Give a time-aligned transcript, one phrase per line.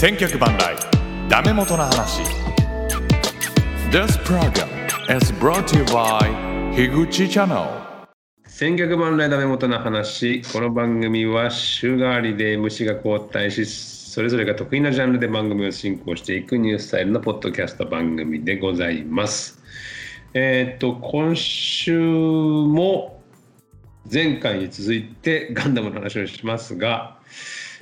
[0.00, 0.76] 千脚万来。
[1.28, 2.22] ダメ元の話。
[3.90, 4.68] This program
[5.10, 7.60] is brought to you by 樋口チャンネル
[8.46, 10.40] 千脚万来ダメ元の話。
[10.52, 19.60] この番組は週替わりで MC が交代しそれぞれが得意なジャンルで番組を進行していくニュースタイルのポッドキャスト番組でございます。
[20.32, 23.20] えーっと今週も
[24.10, 27.17] 前回に続いてガンダムの話をしますが、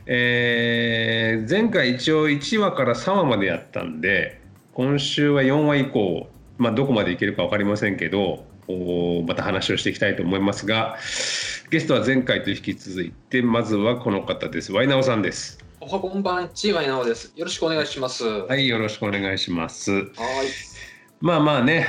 [0.07, 4.41] えー前回一応1話から3話までやったんで
[4.73, 6.29] 今週は4話以降、
[6.59, 10.97] まあ、どこまでいけるか分かりませんけどおまた話をしていきたいと思いますが
[11.71, 17.33] ゲストは前回と引き続いてまずはこの方ですワイナオさんですおはこんばんちは稲尾です。
[17.37, 18.25] よろしくお願いします。
[18.25, 20.05] ははいよろしくお願いしますい。
[21.21, 21.87] まあまあね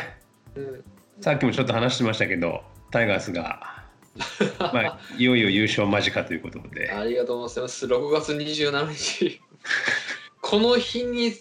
[0.55, 0.83] うん
[1.21, 2.61] さっきもちょっと話してましたけど
[2.91, 3.76] タイガースが、
[4.59, 7.85] まあ、いよいよ優勝間近ということでありがとうございます。
[7.85, 9.41] 6月27日。
[10.41, 11.33] この日に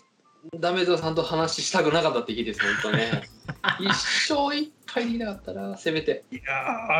[0.58, 3.22] ダメザさんと話したくなかったって日です、本当ね。
[3.80, 3.92] 一
[4.28, 6.24] 生いっぱいにいなかったら、せめて。
[6.30, 6.42] いや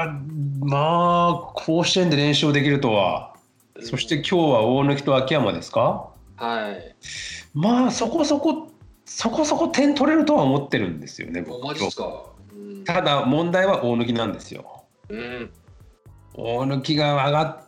[0.07, 3.35] ーまあ甲子園で連勝できるとは
[3.81, 6.09] そして今日は大貫と秋山ですか？
[6.37, 6.97] はい。
[7.55, 8.71] まあそこそこ
[9.05, 12.25] そこそこ点取れるとは思ってるんですよね僕おマジっすか。
[12.53, 12.85] うん。
[12.85, 15.51] ただ問題は大貫なんですようん。
[16.37, 17.59] 大貫が上がっ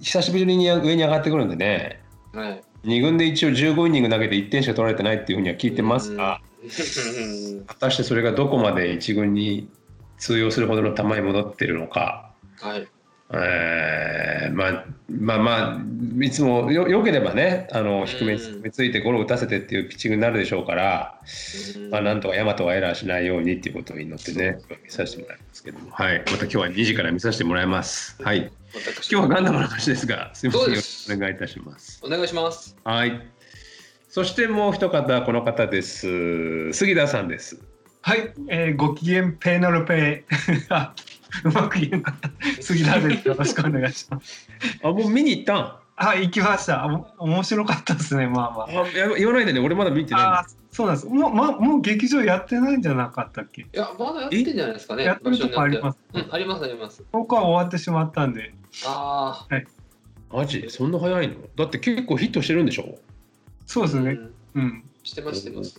[0.00, 2.62] 久しぶりに上に上がってくるんでねはい。
[2.84, 9.68] 2軍で一応15イニング投げて1点しか取られてないっていうふうには聞いてますがうん 果たしてそれがどこまで1軍に
[10.18, 12.86] 通用するほどの球に戻ってるのかはい。
[13.32, 14.20] えー
[14.52, 15.80] まあまあまあ
[16.22, 21.20] いつもよよければねあの低めについてゴロを打たせてっていうピッチングになるでしょうから、
[21.90, 24.58] まあ、なんとか大和がエラーしないようにっていうことを祈ってね。
[24.84, 28.22] 見させてもらいますけども、はい、また今日は2時から見させてもらいます。
[28.22, 29.12] はい、私。
[29.12, 30.68] 今日はガンダムの話ですがすみません。
[30.70, 32.00] よろしくお願いいたします。
[32.04, 32.76] お願いします。
[32.84, 33.20] はい。
[34.08, 36.72] そしてもう一方この方です。
[36.72, 37.60] 杉田さんです。
[38.02, 40.34] はい、えー、ご機嫌ペーナルペイ
[40.70, 40.94] あ
[41.44, 42.30] うまく言えなかった。
[42.62, 44.48] 杉田ですよろしくお願いします。
[44.82, 45.76] あもう見に行ったん？
[46.02, 46.86] あ行きました。
[47.18, 48.88] お面白かったですねまあまあ。
[48.88, 49.60] や言わないでね。
[49.60, 51.06] 俺まだ見てあなあそうなんです。
[51.08, 53.62] もう,、ま、もう劇場やってないんじゃなかったっけ？
[53.62, 55.04] いや、まだやってんじゃないですかね。
[55.04, 55.98] やってるとこあります。
[56.14, 57.04] うん、あります、あります。
[57.12, 58.54] 僕は終わってしまったんで。
[58.86, 59.56] ああ。
[59.56, 59.66] い。
[60.32, 60.64] マジ？
[60.70, 61.34] そんな早いの？
[61.56, 62.98] だって結構ヒットしてるんでしょ？
[63.66, 64.10] そうですね。
[64.12, 64.30] うん。
[64.54, 65.78] うんしてます、してます。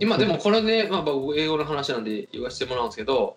[0.00, 3.36] 今でもこれね、まあ、僕英語の話なんで言わせてもらうんですけど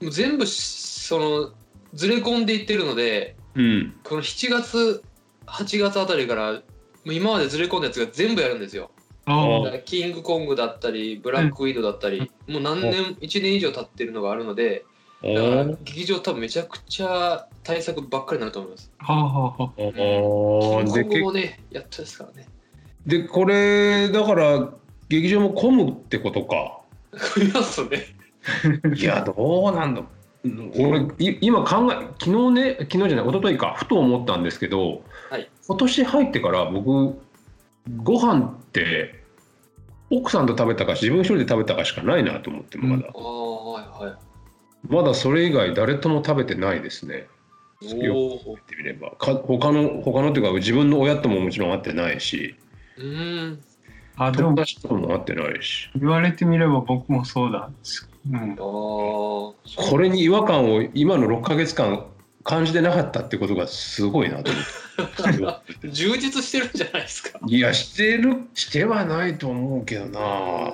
[0.00, 0.60] う全部し
[1.06, 1.52] その
[1.94, 3.94] ずれ込んでいってるのでうん。
[4.04, 5.02] この7月
[5.46, 6.60] 8月あたりからも
[7.06, 8.90] う今までずれ込んだやつが全部やるんですよ。
[9.84, 14.86] キングコングだったりブラックウィドウだったり、もう何年1年以上経ってるのがあるので
[15.22, 18.90] おだからー劇場多分めちゃくちゃ対策ばっかりになると思います。
[18.98, 20.10] はあはあはあ。
[20.10, 20.94] おー。
[20.94, 22.48] でキングコングもけねやったですからね
[23.08, 24.68] でこれだから
[25.08, 26.80] 劇場も混むってことか。
[27.62, 28.04] すね。
[28.94, 30.02] いやどうなんだ
[30.78, 33.74] 俺い今考え昨日ね昨日じゃない一昨日か。
[33.78, 35.50] ふと思ったんですけど、はい。
[35.66, 37.18] 今年入ってから僕
[38.02, 39.24] ご飯って
[40.10, 44.16] 奥さんと食べたか自分一人で食べたかしかないなと思ってまだ、ああはいはい。
[44.86, 47.26] まだそれ以外誰とも食べてないですね。
[47.80, 49.12] よくおお言ってみれば。
[49.12, 52.54] か他の他のっていうか自分の親とももちろん会ってないし
[52.98, 53.60] うーん。
[54.20, 55.88] あでも友達とも会ってないし。
[55.96, 57.70] 言われてみれば僕もそうだ。
[58.30, 58.40] うん。
[58.40, 62.04] ああこれに違和感を今の6ヶ月間
[62.44, 64.60] 感じてなかったってことがすごいなと思
[65.50, 65.88] って。
[65.90, 67.38] 充実してるんじゃないですか。
[67.46, 70.72] いやしてるしてはないと思うけどな。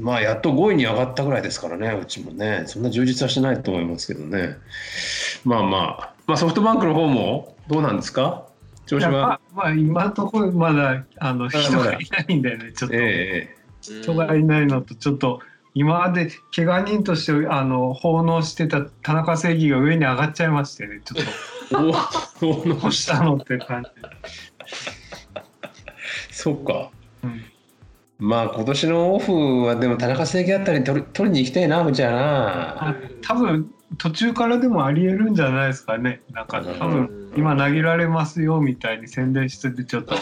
[0.00, 2.64] まあやっと5位に上がったぐらいですからねうちもね。
[2.66, 4.56] そんな充実はしてないと思いますけどね。
[5.44, 6.12] まあまあ。
[6.26, 8.46] まあソフトバンクの方もどうなんですか？
[8.86, 15.40] 調子はあまあ今のところまだあの人がいないんだよねちょっと、ええ人がいないのとちょっと
[15.74, 21.32] 今まで怪我人としてあの奉納してた田中正義が上に上がっちゃいましてねちょっと。
[22.82, 23.90] どうしたのって感じ、
[26.30, 26.90] そっか。
[27.24, 27.42] うん、
[28.18, 32.88] まあ今年のオフはでも田中正義あたり取り取りに行きたいなうちはな。
[32.88, 36.22] あ多分途中からでもありえるんじゃないですかね。
[36.32, 40.14] なんか多分今投げられますよみたいに宣伝しててちょっと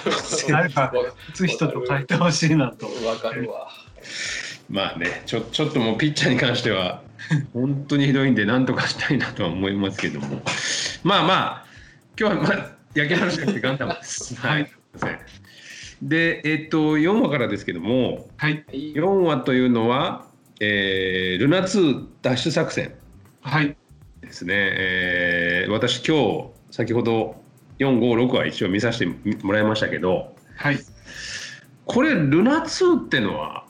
[0.48, 0.92] 誰か
[1.30, 2.86] 打つ人と書いてほしいなと。
[3.06, 3.68] わかるわ。
[4.68, 7.02] まあねちょちょっともうピッチャーに関しては
[7.52, 10.42] 本当にひどいんで何とかしたいなとは思いますけども。
[11.02, 11.64] まあまあ
[12.18, 14.34] 今日はまあ野球の話じゃなくてガンダムです。
[14.40, 14.70] はい、
[16.02, 18.64] でえっと4話からですけどもはい。
[18.72, 20.26] 4話というのは、
[20.60, 22.94] えールナ2脱出作戦
[23.42, 23.76] はい。
[24.20, 27.36] ですね、えー私今日先ほど
[27.78, 29.06] 456は一応見させて
[29.42, 30.78] もらいましたけどはい。
[31.86, 33.66] これルナ2ってのは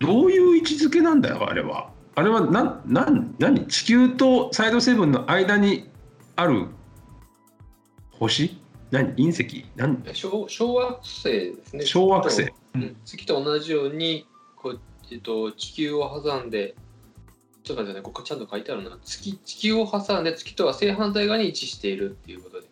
[0.00, 1.90] どういう位置づけなんだよあれは。
[2.16, 3.66] あれはなんなん何？
[3.66, 5.88] 地球とサイドセブンの間に
[6.34, 6.66] ある
[8.10, 8.58] 星？
[8.90, 9.14] 何？
[9.14, 9.66] 隕石？
[9.76, 11.84] 何小小惑星ですね。
[11.84, 12.44] 小惑星。
[12.44, 12.96] 月とうん。
[13.04, 14.26] 月と同じように
[14.56, 14.80] こう、
[15.12, 16.74] えっと、地球を挟んで、
[17.66, 18.98] と待ってね、ここちゃんと書いてあるな。
[19.04, 22.66] 月地球を挟んで月とは正反対側に位置しているっていうことで。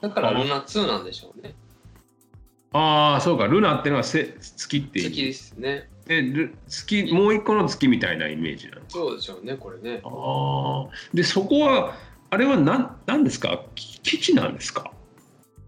[0.00, 1.54] だからルナ2なんでしょうね。
[2.72, 5.88] ああそうかルナってのはせ月って月いうですね。
[6.06, 8.82] でル月もう一個の月みたいなイメージなの？
[8.88, 10.00] そうでしょうね、これね。
[10.04, 11.96] ああでそこは
[12.30, 13.64] あれは何何ですか？
[13.74, 14.92] き基地なんですか？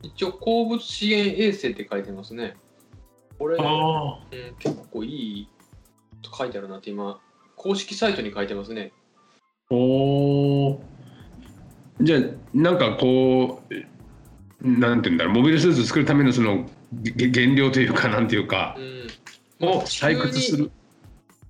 [0.02, 2.56] 一応、鉱物資源衛星って書いてますね。
[3.38, 5.48] これ、あうん、結構いい
[6.22, 7.20] と書いてあるなって今、
[7.62, 8.90] 公式サイトに書いてますね。
[9.70, 9.76] お
[10.70, 10.82] お
[12.00, 12.20] じゃあ
[12.52, 13.62] なんかこ
[14.60, 15.34] うなんていうんだろう。
[15.34, 18.76] モビルスーツ作るためのそのげ原料というかなんていうか
[19.60, 19.68] うん。
[19.68, 20.72] を採掘する。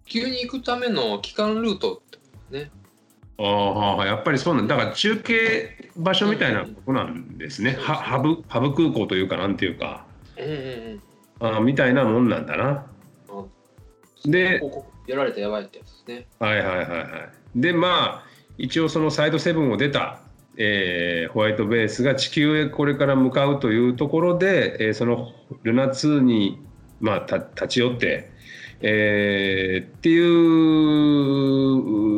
[0.05, 2.71] 地球に行くための帰還ルートって
[3.39, 4.77] ああやっぱりそうなんだ。
[4.77, 10.05] だから中継場所みたいなことなんですね、はハブハブ空港というかなんていうか。
[10.37, 11.03] うんうんうん。
[11.41, 12.87] あーみたいなもんなんだな
[14.31, 14.63] で
[15.07, 16.27] やられたらやばいってやつですね。
[16.39, 17.09] はいはいはいはい
[17.57, 20.21] でまあ一応そのサイド7を出た、
[20.57, 25.33] えーホワイトベースが地球へこれから向かうというところで、えーその
[25.63, 26.61] ルナ2に、
[27.01, 28.31] まあ、た立ち寄って、
[28.81, 30.19] えーってい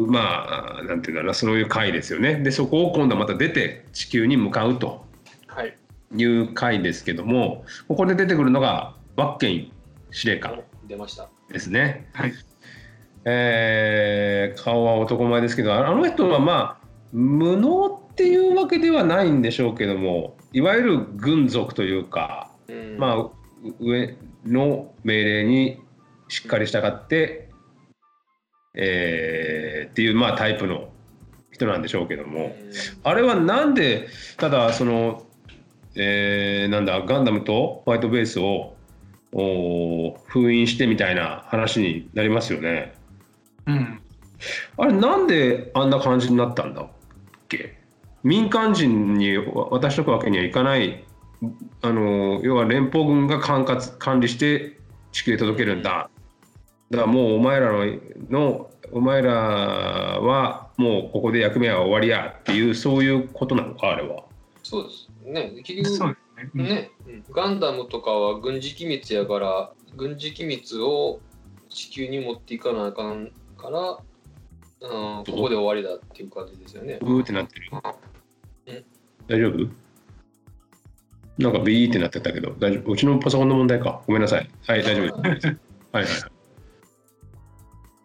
[0.04, 5.04] うまあなんていうんだろうなそういう回ですよねでそこを今度はまた出て地球に向かうと
[5.46, 5.76] はい。
[6.16, 9.72] いう回ですけどもここで出てくるのがワッケン
[10.10, 11.28] 司令官出ました。
[11.54, 12.06] ですね。
[12.12, 12.34] はい
[13.24, 23.32] えー顔は男前ですけどあの人はまあ無能っていうわけではないんでしょうけどもいわゆる軍属というか、うん、まあう
[23.80, 25.80] 上の命令に
[26.28, 27.48] しっかり従って、
[28.74, 30.88] えーっていうまあタイプの
[31.52, 32.46] 人なんでしょうけども。
[32.46, 32.52] うん
[33.04, 35.22] あれはなんでただその、
[35.94, 38.74] えーなんだガンダムとホワイトベースを
[39.36, 42.94] おー封印してみたいな話になりますよね。
[43.66, 44.00] うん
[44.76, 46.88] あれなんであんな感じになったんだっ
[47.48, 47.78] け？
[48.22, 51.04] 民間人に渡しとくわけにはいかない
[51.82, 54.78] あの要は連邦軍が管轄管理して
[55.12, 56.08] 地球へ届けるんだ
[56.90, 57.84] だからもうお前らの
[58.30, 64.24] のお前らはもうここで役目は終わりやっていうそういうことなのかあれは。
[64.62, 65.52] そうですね。
[65.62, 66.23] 結局そうです
[66.54, 66.90] ね。
[67.30, 71.20] ガンダムとかは軍事機密やから、軍事機密を
[71.68, 73.98] 地球に持っていかなあかんから、
[74.80, 74.86] う？
[74.86, 76.98] ん、ここで終わりだっていう感じですよね。
[77.00, 77.70] ブーってなってる。
[78.66, 78.84] え
[79.26, 79.68] 大丈夫？
[81.38, 82.92] なんかビーってなってたけど大丈夫？
[82.92, 84.02] うちのパソコンの問題か。
[84.06, 84.50] ごめんなさい。
[84.66, 85.46] はい大丈夫です。
[85.92, 86.10] はいは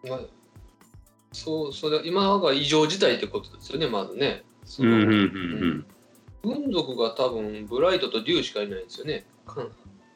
[0.03, 0.19] いまあ
[1.31, 4.43] そう、それ今が異常事態ってことですよね、まずね。
[4.63, 5.85] そのうんうんうん
[6.43, 9.25] 軍属が多分ブライトとデューしかいないんですよね。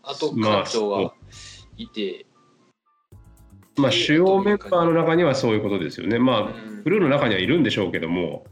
[0.04, 1.14] あとまあ艦長が
[1.78, 2.26] いて、
[3.78, 6.20] まあ主要メンバーの中にはそういうことですよね。
[6.20, 6.84] まあうん。
[6.84, 8.46] クルーの中にはいるんでしょうけども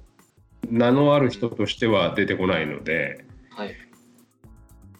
[0.70, 3.26] 名のある人としては出てこないので。
[3.52, 3.76] はい、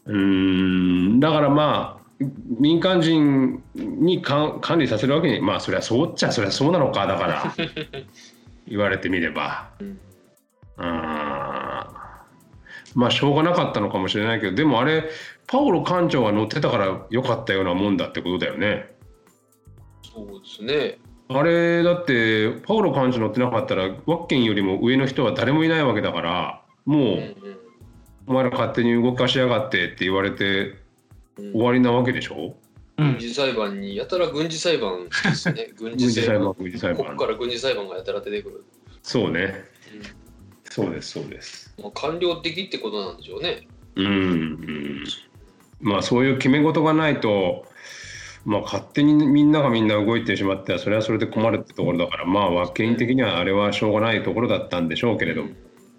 [0.06, 1.20] うーん。
[1.20, 2.26] だからまあ
[2.60, 7.56] 民間人にか管理させるわけにまあそりゃそうっちゃそりゃそうなのかだから。
[8.68, 9.72] 言われてみれば。
[9.80, 10.00] うん
[12.96, 15.10] まあしょうがなかったのかもしれないけどでもあれ
[15.48, 18.94] パオロ艦長が乗ってたからよかったようなもんだってことだよね
[20.04, 20.98] そうですね。
[21.30, 27.36] あれだってパオロ艦長乗ってなかったらワッケンよりも上の人は誰もいないわけだからもう、うんうん
[28.28, 30.76] お前ら勝手に動かしやがってって言われて
[31.38, 32.56] うん終わりなわけでしょ？
[32.98, 35.72] うん軍事裁判にやたら軍事裁判ですね。
[35.76, 36.56] 軍軍事裁判事裁判。
[36.60, 38.64] 軍事裁判ここから軍事裁判がやたら出てくる。
[39.02, 39.66] そうね
[40.72, 43.68] そうですそうですまあ、官僚的ってことなんでしょうね。
[43.96, 45.04] うん、うん、
[45.82, 47.66] まあそういう決め事がないと
[48.46, 55.50] まあ勝手にみんながみんな動いてしまってはそれはそれで困るってところだからまあワッケン的にはあれはしょうがないところだったんでしょうけれども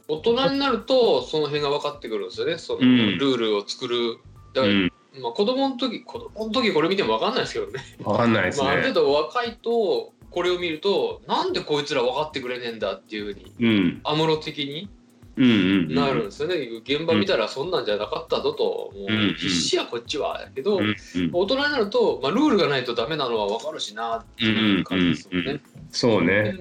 [0.09, 2.57] 大人になるとその辺が分かってくるんですよね。
[2.57, 4.19] そのうんルールを作る。
[4.55, 7.81] だから、うんまあ、子供の時子供の時これ見ても分かんないですけどね。
[8.03, 14.01] 分かんないですまあ、あるね程度若いとこれを見るとなんでこいつら分かってくれねえんだっていうふうにうん。
[14.05, 14.89] アムロ的に
[15.37, 15.49] うんう
[15.93, 19.11] んなるんですよね、現場見たらそんなんじゃなかったぞと、もう。
[19.11, 20.95] んう必死やこっちはやけど、うんうん。
[21.33, 25.41] 大人になると、まあ、ルールがないとダメなのは分かるしなっていう感じですよね。
[25.41, 25.61] うんうんうん
[25.91, 26.59] そうね。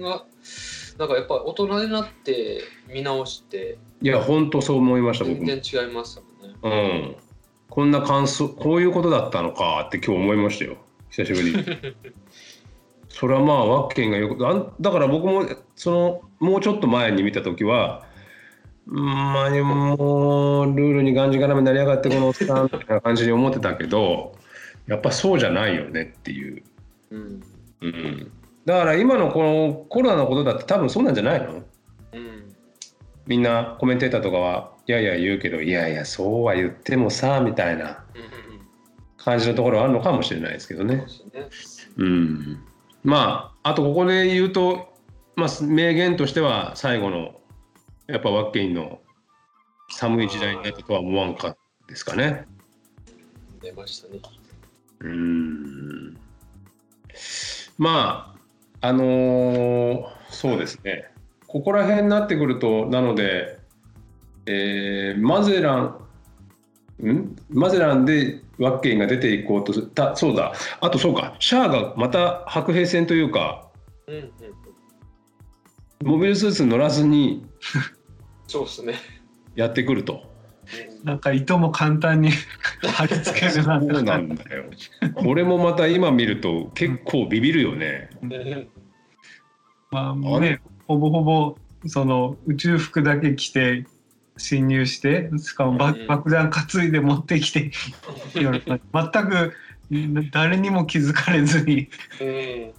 [0.98, 6.22] なんかやっぱり大人になって見直していや本当そう思いました僕全も然違います
[6.62, 7.16] もんね。
[7.68, 10.76] こんな感想こういうことだったのかって今日思いましたよ。
[11.10, 11.64] 久しぶりに
[13.12, 18.04] それはまあワッケンがよくあんだから僕もそのもうちょっと前に見た時は
[18.86, 24.34] うんまあもうルールにがんじがらめになりやがってこのおっさんみたいな感じに思ってたけど
[24.86, 26.62] やっぱそうじゃないよねっていう、
[27.10, 27.42] うん。
[27.82, 28.32] うん、
[28.64, 31.62] だから今のこのコロナのことだって多分そうなんじゃないの？
[32.12, 32.54] うん。
[33.26, 38.20] みんなコメンテーターとかはいやいや言うけどいやいやそうは言ってもさみたいなうん。
[38.20, 38.42] うんうん
[39.24, 40.96] 感じのところはあるのかもしれないですけどね。
[40.96, 41.08] で。
[41.08, 41.48] すね。
[41.96, 42.58] うん、
[43.04, 44.92] まああとここで言うと、
[45.36, 47.40] まあ、名言としては最後の
[48.06, 49.00] やっぱワッケインの
[49.90, 51.56] 寒い時代になったとは思わんか
[51.88, 52.46] ですかね。
[53.60, 54.20] 出ましたね。
[55.00, 56.16] うん。
[57.78, 58.34] ま
[58.80, 61.10] ああのーそうですね。
[61.46, 63.58] ここら辺になってくるとなので、
[64.46, 65.98] えーマゼラン
[67.06, 67.36] ん？
[67.50, 70.52] マゼランでワッケインが出ていこうとすたそうだ。
[70.80, 71.36] あとそうか。
[71.38, 73.68] シャアがまた白兵戦というか
[74.06, 74.22] うんうん
[76.02, 76.06] うん。
[76.06, 77.46] モビルスーツに乗らずに
[78.46, 78.94] そうですね。
[79.54, 80.30] やってくると。
[81.04, 82.30] なんか糸も簡単に
[82.94, 84.64] 貼り付けるなそうんなんだよ。
[85.14, 88.10] これもまた今見ると結構ビビるよね。
[88.22, 88.68] うん。
[89.90, 91.56] まあねほぼほぼ
[91.86, 93.84] その宇宙服だけ着て
[94.36, 97.70] 侵入してしかも爆弾担いで持ってきて
[98.32, 99.52] 全く
[100.30, 101.88] 誰にも気づかれずに。
[102.20, 102.72] うん。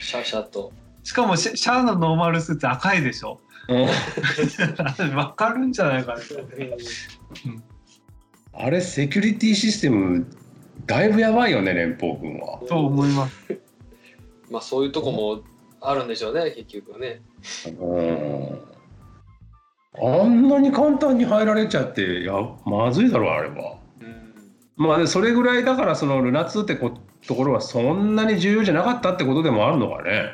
[0.00, 0.72] シャシャと。
[1.04, 3.40] しかもシャシャアのノーマルスーツ赤いでしょ。
[5.14, 6.20] わかるんじゃないかな。
[8.52, 10.26] あれセキュリティシステム
[10.86, 12.58] だいぶやばいよね連邦軍は。
[12.68, 13.60] と思います。
[14.50, 15.44] まあそういうとこも
[15.80, 17.22] あるんでしょうね結局ね。
[17.78, 18.69] うん
[19.98, 23.78] あんなに簡単に入られちゃっていやまずいだろあれは。
[24.00, 24.34] うん
[24.76, 30.30] まあでそれぐらいだからそのルナ2ってこところはそんなに重要じゃなかったってことでもあるのかね。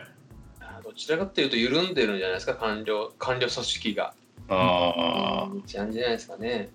[0.61, 4.15] あどちらかっていうと緩んでるんじゃないですか官僚官僚組織が
[4.49, 6.71] ああうんじゃんじゃないですかね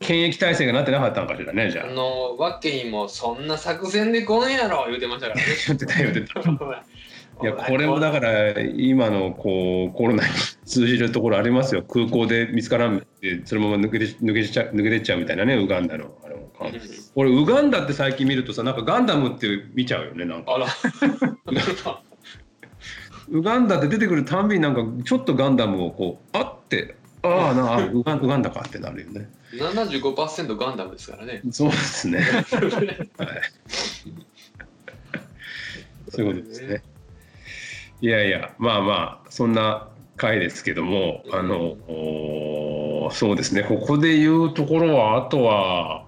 [0.00, 1.90] 検疫体制がなってなかったんかしらねじゃああ。
[1.90, 6.40] のワッケインもそんな作戦で来んやろ言うてましたからね言ってた言ってた。
[7.42, 10.32] いやこれもだから今のこうコロナに
[10.64, 11.82] 通じるところありますよ。
[11.82, 16.80] 空港で見つからんでそのまま抜けて抜けちゃ抜けてっちゃうみたいなねウガンダのあれもうん。
[17.16, 20.54] 俺ウガンダって最近見るとさなんかガンダムって見ちゃうよねなんか。
[20.54, 20.66] あら。
[23.28, 29.28] ウガンダって出てくるたんびになんかちょっとガンダムをこうあってああなあウガンウガンダかってなるよね。
[29.54, 31.40] 75%ガンダムですからね。
[31.50, 32.20] そうですね。
[33.18, 33.28] はい。
[36.10, 36.82] そういうことですね
[38.04, 43.62] いやいやまあまあそんな回ですけどもあの、おそうですね。
[43.62, 46.04] ここで言うところはあとは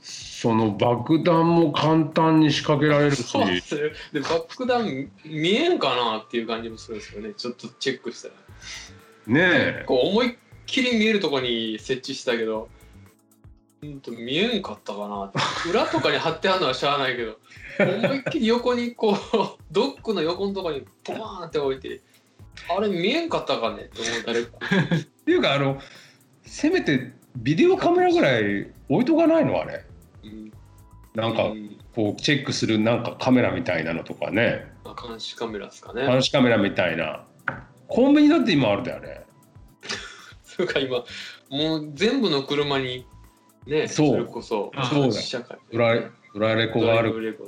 [0.00, 3.22] その爆弾も簡単に仕掛けられるし。
[3.22, 3.82] そうですね
[4.14, 7.34] で爆弾見えんかなっていう感じもするんですよね。
[7.34, 8.34] ちょっとチェックしたら。
[9.28, 9.40] ね
[9.82, 9.84] え。
[9.86, 12.68] こう思いっきり見えるとこに設置したけど
[14.10, 15.32] 見えんかったかな
[15.70, 17.38] 裏とかに貼ってあるのはしゃあないけど
[17.78, 19.16] 思いっきり横にこう
[19.70, 22.00] ドックの横のとこにポワーンって置いて
[22.68, 25.80] あれ見えんかったかねって思ったらっていうかあの
[26.42, 29.84] せめてビデオカメラぐらい置いとかないのあれ？
[30.24, 30.52] うん
[31.14, 31.78] なんかうん。
[31.94, 34.66] こうチェックするなんかカメラみたいなのとかね。
[34.84, 36.04] まあ監視カメラですかね。
[36.06, 37.24] 監視カメラみたいな。
[37.88, 39.24] コンビニだって今あるだよね
[40.42, 41.04] それか今
[41.50, 43.06] もう全部の車に
[43.66, 44.18] ねそう。
[44.18, 47.38] れこそあそうだ社会ドライドラレコがある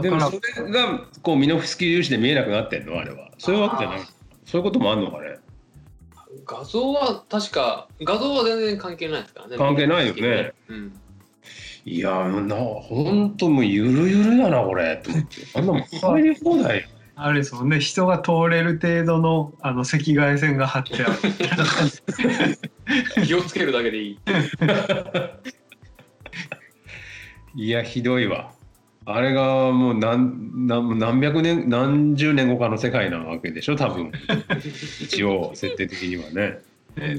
[0.00, 3.30] でもそれがこうミノフスキー粒子で見えなくなってんのあれは。
[3.38, 4.00] そういうわけじゃない。
[4.44, 5.38] そういうこともあるのかね？
[6.44, 10.52] 画像は確か画像は全然関係ないですからね関係ないよね。
[10.68, 11.00] うん。
[11.84, 15.00] いやーなほんともうゆるゆるだなこれ。
[15.04, 15.28] と思って。
[15.54, 17.78] あんなもん 入り放題よあれですもんね。
[17.80, 21.14] 人が通れる程度のあの赤外線が張ってある。
[23.26, 24.18] 気をつけるだけでいい。
[27.66, 28.52] いやひどいわ。
[29.06, 34.10] あれがもう何何何百年何十年後かの世界なわけでしょ多分。
[35.00, 36.58] 一応設定的にはね。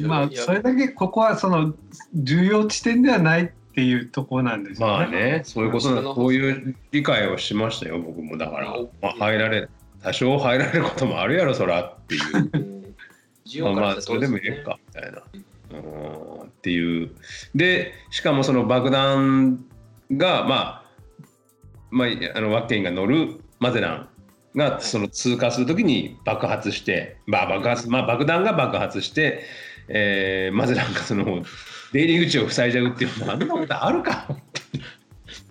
[0.05, 1.73] まあそれだけここはその
[2.13, 4.93] 重要地点ではないっていうところなんですよね。
[4.93, 6.01] まあねそういうことだ。
[6.01, 8.37] こういう理解をしましたよ僕も。
[8.37, 9.69] だから、まあ、入られ
[10.05, 13.63] 多少入られることもあるやろそらっていう。
[13.63, 15.23] まあまあそれでもいいかみたいな。
[15.71, 17.09] うんっていう。
[17.55, 19.65] でしかもその爆弾
[20.11, 20.85] がまあ
[21.89, 24.09] まあ、あのワッケンが乗るマゼラン
[24.55, 29.43] がその通過するときに爆発して、まあ爆発まあ、爆弾が爆発して、
[29.87, 31.43] えーマゼランがその
[31.93, 34.27] 出入り口を塞いじゃうっていうあんなことあるか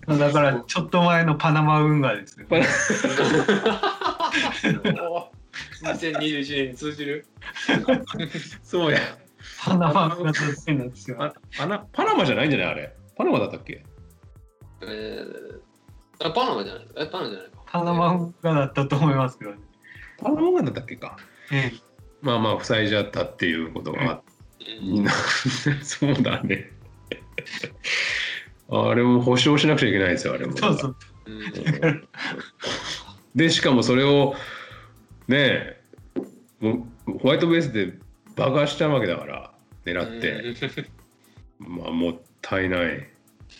[0.07, 2.65] だからちょっと前のパナマ運河ですよ、パナ
[5.83, 7.25] 2021年に通じる？
[8.63, 8.99] そうや。
[9.63, 11.17] パナマ運河としてなんですよ。
[11.17, 12.67] パパナパナマじゃないんじゃない？
[12.69, 12.95] あれ。
[13.15, 13.83] パナマだったっけ？
[14.81, 16.87] えー、あパナマじゃない。
[16.97, 17.57] えパナマじゃないか。
[17.65, 19.57] パナマ運河だったと思いますけどね、
[20.19, 21.17] パナマだったっけか。
[21.51, 21.71] え
[22.21, 24.03] まあまあ塞いじゃったっていうことが。
[24.03, 24.23] あっ
[24.59, 25.07] てうん
[25.83, 26.71] そうだね。
[28.69, 30.53] あれも保証しなくちゃいけないですよ、あれも。
[30.55, 30.95] えそうそう
[31.27, 32.07] うん
[33.35, 34.33] で、しかもそれを、
[35.27, 35.81] ねえ、
[36.61, 37.93] ホワイトベースで
[38.35, 39.51] 爆破しちゃうわけだから、
[39.85, 40.87] 狙って。
[41.59, 43.09] まあ、もったいない。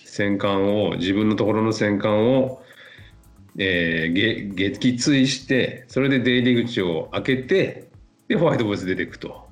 [0.06, 2.62] 戦艦を、自分のところの戦艦を、
[3.58, 7.90] えー、げ撃墜して、それで出入り口を開けて、
[8.28, 9.46] で、ホワイトベース出ていくと。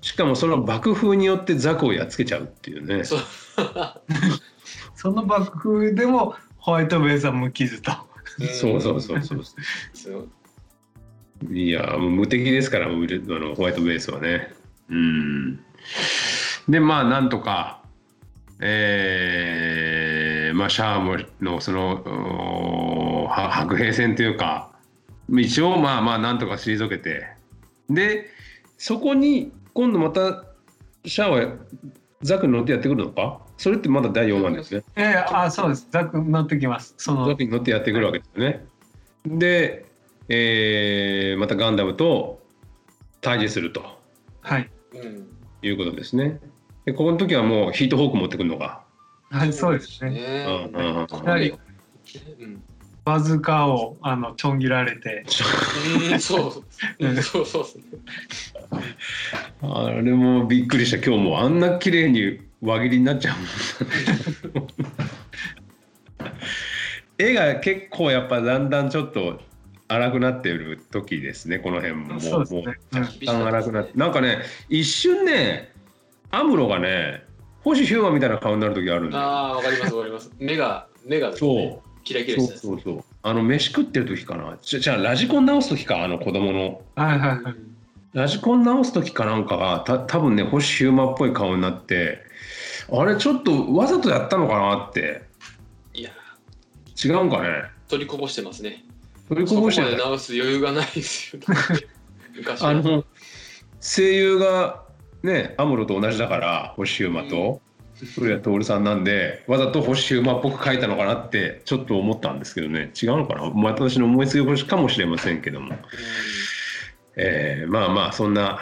[0.00, 3.04] しかもその爆風によってザクをやっつけちゃうっていうね。
[4.94, 7.92] そうその爆風でもホワイトベースは無傷と
[8.54, 9.36] そうそうそうそ
[10.10, 10.28] う。
[11.50, 14.52] いや、無敵ですから、あのホワイトベースはね。
[14.88, 15.56] うん。
[16.68, 17.82] で、まあ、なんとか、
[18.60, 24.70] えーまあ、シャームのその白兵戦というか、
[25.28, 27.26] 一応、まあまあ、なんとか退けて、
[27.90, 28.30] で、
[28.78, 30.44] そこに今度また、
[31.04, 31.56] シャアは
[32.22, 33.40] ザクに乗ってやってくるのか？
[33.62, 34.82] それってまだ第4話ですね。
[34.96, 38.64] ええあそうですザク乗ってきますそのザクに乗ってやってくるわけですよね。
[39.24, 39.84] で、
[40.28, 42.42] えーまたガンダムと
[43.20, 43.84] 対峙すると
[44.40, 45.28] はいうん。
[45.62, 46.40] いうことですね。
[46.86, 48.82] でここの時はもうヒートホーク持ってくるのか。
[49.30, 51.54] はいそうですねねうんうんうんかやはり
[52.40, 52.62] うん
[53.04, 55.24] バズーカをあのちょん切られて
[56.10, 56.64] うん、そう、
[56.98, 59.72] うんそうそうそう。
[59.72, 63.36] あれもびっくりした今日もあんな綺麗に輪切りになっちゃう
[64.58, 64.68] もん
[67.18, 69.40] 絵が結構やっぱだんだんちょっと
[69.88, 72.14] 荒くなってる時ですねこの辺も。
[72.14, 72.62] もうそうですね。
[72.62, 73.02] もううん。
[73.02, 73.98] 若干荒くなって。
[73.98, 75.72] なんかね一瞬ね
[76.30, 77.24] アムロがね
[77.62, 79.22] 星ヒューマンみたいな顔になる時あるんだよ。
[79.22, 80.32] ああ、わかります、わかります。
[80.38, 82.02] 目が、目が、ね、そう。
[82.02, 82.62] キラキラそうしたやつ。
[82.62, 83.04] そうそう。
[83.22, 84.58] あの飯食ってる時かな。
[84.62, 86.80] じゃじゃあラジコン直す時かあの子供の。
[86.96, 87.54] はいはいはい。
[88.14, 92.18] ラジコン直す時かなんかがた多分ね星ヒューマンっぽい顔になって
[92.94, 95.22] あれちょっとわざとやったのかなって。
[95.94, 96.10] いや、
[97.02, 97.64] 違うんかね。
[97.88, 98.84] 取りこぼしてますね。
[99.28, 101.42] 取りそこまでこぼしてた直す余裕がないですよ。
[102.36, 102.68] 昔は。
[102.68, 103.04] あの
[103.80, 104.82] 声優が
[105.22, 107.60] ねアムロと同じだから星ヒューマンと
[108.14, 112.90] 古谷徹さんなんでわざと星ヒューマンっぽく書いたのかなってちょっと思ったんですけどね。
[113.00, 113.50] 違うのかな？
[113.50, 115.74] まあ私の思いつきかもしれませんけども。
[117.16, 118.58] えーまあまあそんな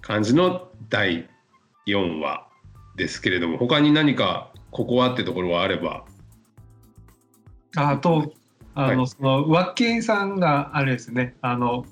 [0.00, 1.28] 感じの第
[1.86, 2.43] 4話
[2.96, 6.04] ですけれども他に何かここはってところはあれば。
[7.76, 8.32] あと
[8.74, 9.06] あの、はい。
[9.08, 11.36] そのワッキンさんがあれですね。
[11.42, 11.84] あの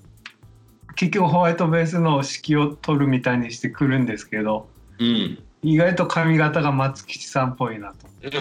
[0.94, 5.38] 結局ホワイトベースの指揮を取るみたいにしてくるんですけどうん。
[5.62, 8.08] 意外と髪型が松吉さんっぽいなと。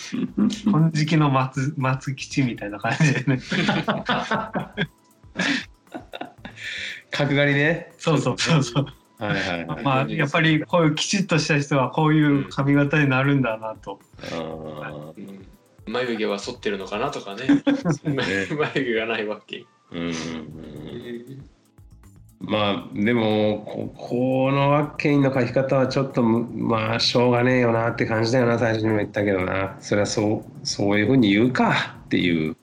[0.00, 3.40] 金色の松松吉みたいな感じでね。
[7.10, 7.92] 角刈りね。
[7.98, 8.86] そうそうそうそう
[9.20, 14.00] はいはいはい、まあやっぱりこういうきちっとした人はこういう髪型になるんだなと。
[14.22, 15.14] あー。
[15.16, 15.46] うん
[15.86, 17.62] 眉毛は剃ってるのかなとか ね。
[18.04, 18.46] 眉
[18.84, 19.64] 毛がないわけ。
[19.90, 21.50] うんうんうん
[22.42, 29.76] まあでもここのワッケインの書き方はちょっとむまあしょうがねえよなって感じだよな最初にも言ったけどな。
[29.80, 32.56] それはそうそういうふうに言うかっていう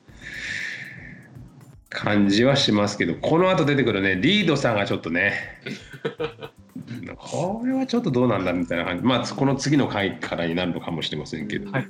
[1.89, 5.33] 感じはしますけどこの後出てくるねリードさんがちょっとね
[7.17, 9.03] これはちょっとどうなんだみたいな感じ。
[9.03, 11.87] まあこの次の回からになるのかもしれませんけど、はい。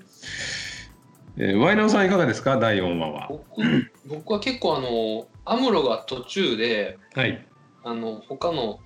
[1.38, 2.58] えーワイナオさんいかがですか？
[2.58, 3.28] 第4話は。
[3.30, 3.46] 僕
[4.08, 7.46] 僕は結構あのアムロが途中ではい。
[7.84, 8.80] あの他の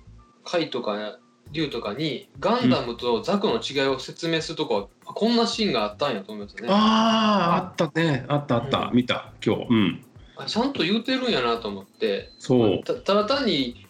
[0.44, 1.18] 貝とか
[1.52, 6.68] 竜とかにガンダムとザクの違いを説明するとこは、あこんなシーンがあったんやと思いますね。
[6.70, 8.24] あああったね。
[8.28, 8.96] あったあった、うん。
[8.96, 9.66] 見た今日。
[9.70, 10.04] うん
[10.36, 12.30] あちゃんと言うてるんやなと思って。
[12.38, 12.84] そう。
[12.84, 13.86] たただ単に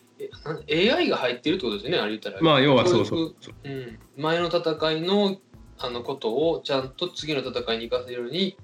[0.70, 2.40] AI が入ってるってことですよねあれ言ったら。
[2.40, 3.34] まあ要はそうそう。
[3.64, 5.36] うん、前の戦いの
[5.78, 8.56] あのことをちゃんと次の戦いに生かせるように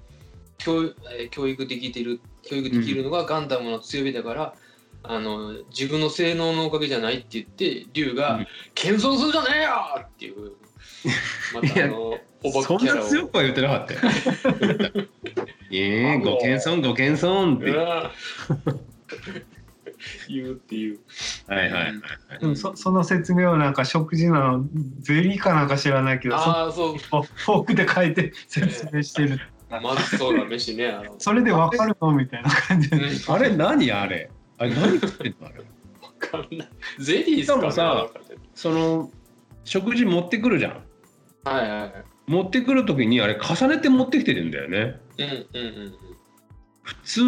[0.57, 4.53] 教,、えー教育できてる教育できるのがガンダムの強みだから、
[5.03, 10.53] あの自分の性能のおかげじゃないって言って竜がうん「謙遜するじゃねえよ!」っていう
[11.53, 13.07] またあのおばそんなキャラを。
[13.07, 13.99] 強くは言ってなかったよ。
[15.71, 17.71] ええご謙遜ご謙遜って。
[17.71, 18.11] うわ
[20.29, 20.99] 言うっていう。
[21.47, 21.93] はいはいはい。
[22.39, 24.65] でもそその説明をなんか食事なの
[24.99, 26.97] ゼリーかなんか知らないけどそああ、そう。
[26.97, 30.87] フォークで書いて 説明してる、まずそうな飯ね。
[30.89, 34.29] あのそれでわかるのみたいな感じで、うんあれ何あれ？
[34.57, 35.59] あれ何食ってんのあれ？
[35.59, 35.65] わ
[36.19, 36.69] かんない。
[36.99, 38.07] ゼリーっすかねしかもさ
[38.55, 39.11] その
[39.65, 40.83] 食事持ってくるじゃん。
[41.43, 41.93] はいはい。
[42.27, 44.99] 持ってくる時にあれ重ねて持ってきてるんだよね。
[45.17, 45.93] うんうん
[46.83, 47.21] 普通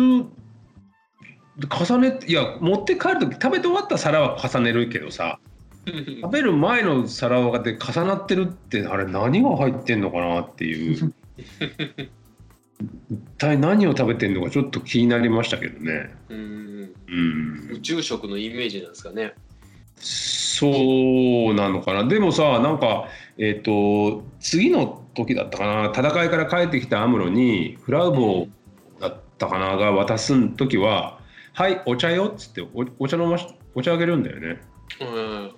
[1.69, 5.39] 重ねていや持って帰る時食べて終わった皿は重ねるけどさ。
[5.85, 11.13] 食べる前の皿で重なってるってあれ何が入ってんのかなっていう
[13.09, 16.13] 一体何を食べてんのかちょっと気になりましたけどね。
[16.29, 16.93] うん
[17.71, 19.33] 宇宙食のイメージなんですかね。
[20.01, 22.07] そうなのかな。
[22.07, 25.91] でもさなんかえっ、と次の時だったかな。
[25.93, 28.47] 戦いから帰ってきたアムロにフラウボ
[28.99, 29.77] だったかな。
[29.77, 31.19] が渡す時は
[31.53, 34.61] 「はいお茶よ」っつっておお茶飲ましお茶あげるんだよね。
[34.99, 35.51] うん。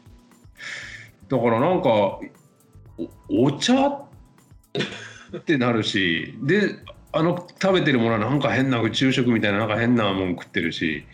[1.27, 6.75] だからなんかおお茶ってなるし で
[7.11, 11.05] あの食べてるものはなんか変な宇宙食みたいななんか変なもん食ってるし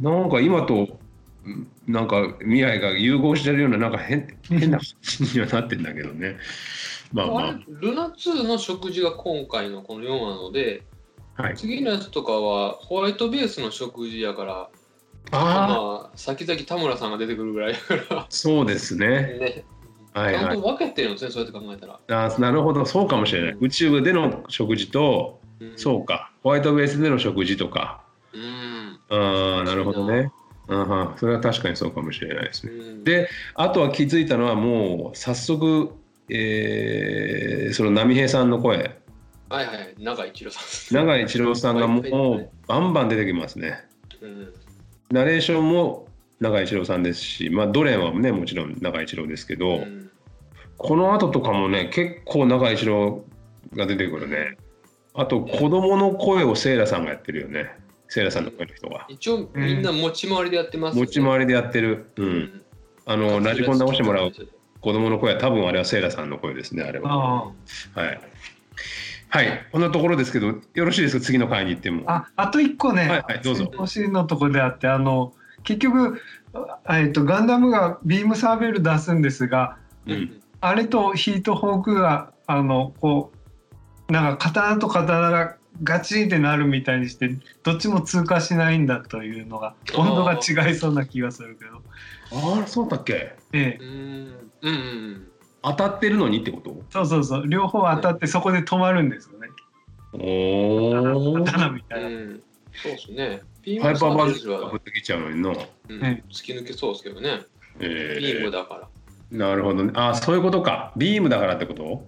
[0.00, 0.98] なんか今と
[1.44, 6.36] うんなんか未来が融合してるようななんか変変な感じにはなってんだけどね。
[7.12, 10.84] まあまあれルナ2の食事が今回のこの4なので
[11.36, 11.42] あ。
[11.42, 11.56] はい。
[11.56, 14.68] 次のやつとかはホワイトベースの食事やからあ
[15.30, 19.06] あ、まあ先々田村さんが出てくるぐらいだかそうですね。
[19.06, 19.64] らね
[20.14, 20.68] はいはいちゃんと。
[20.68, 23.56] 分けてるんですねそうやって考えたら、あーなるほど、そうかもしれない。
[23.60, 28.02] 宇宙での食事と、うん、そうか、ホワイトベースでの食事とか。
[28.34, 30.30] うん、ああ、なるほどね。
[30.68, 30.80] うん。
[30.80, 32.72] うん、それは確かにそうかもしれないですね。
[32.72, 35.92] うん、であとは気づいたのはもう早速、
[36.28, 39.00] えーその波平さんの声。
[39.48, 39.94] はいはい。
[39.98, 40.60] 永井一郎さ
[40.94, 43.84] ん永井一郎さんがもうバンバン出てきますね。
[44.20, 44.52] うん。
[45.10, 46.08] ナレーションも
[46.40, 50.10] 永井一郎さんですし、まあ、ドレンはねもちろん永井一郎ですけど、うん。
[50.76, 53.24] この後とかもね結構永井一郎
[53.74, 54.56] が出てくるね。
[55.14, 57.70] あと子供の声をセイラさんがやってるよね
[58.12, 61.06] セイラさんの声の人が一応みんな持ち回りでやってますよね。
[61.06, 62.38] 持ち回りでやってる、う、うん。
[62.40, 62.62] ん
[63.06, 64.30] あのラジコン直してもらう
[64.82, 67.10] 子供の声は多分あれはセイラさんの声ですねあれは。
[67.10, 67.52] あは
[68.12, 68.20] い。
[69.30, 72.02] はい、こんなところですけど、よろしいですか、次の回に行っても。
[72.06, 73.70] ああと一個ね、はいはいどうぞ。
[73.72, 76.20] 欲しいのとこであってあの結局
[76.84, 83.32] あえっとガンダムがビームサーベル出すんですがうん、あれとヒートホークがあのこ
[84.08, 87.30] うなんか刀と刀がガチンってなるみたいにして
[87.62, 91.82] どっちも通過しないんだというのが温度が違いそうな気がするけど、
[92.56, 93.34] ああ、そうだっけ？
[93.52, 93.90] ええ、うん
[94.62, 95.28] うんうん
[95.62, 96.82] 当たってるのにってこと？
[96.90, 99.48] そうそうそう両方当たってそこで止まるんですよね
[100.12, 100.90] お
[101.40, 101.44] お。
[101.44, 102.08] 刀みたいな。
[102.08, 102.42] うん
[102.74, 105.52] そうですねビハイパーバズが降ってきちゃうのにな。
[105.88, 107.42] うんね突き抜けそうですけどね
[107.80, 108.88] えビームー、だから
[109.30, 109.92] なるほどね。
[109.94, 110.92] ああ、そういうことか。
[110.96, 112.06] ビームだからってこと？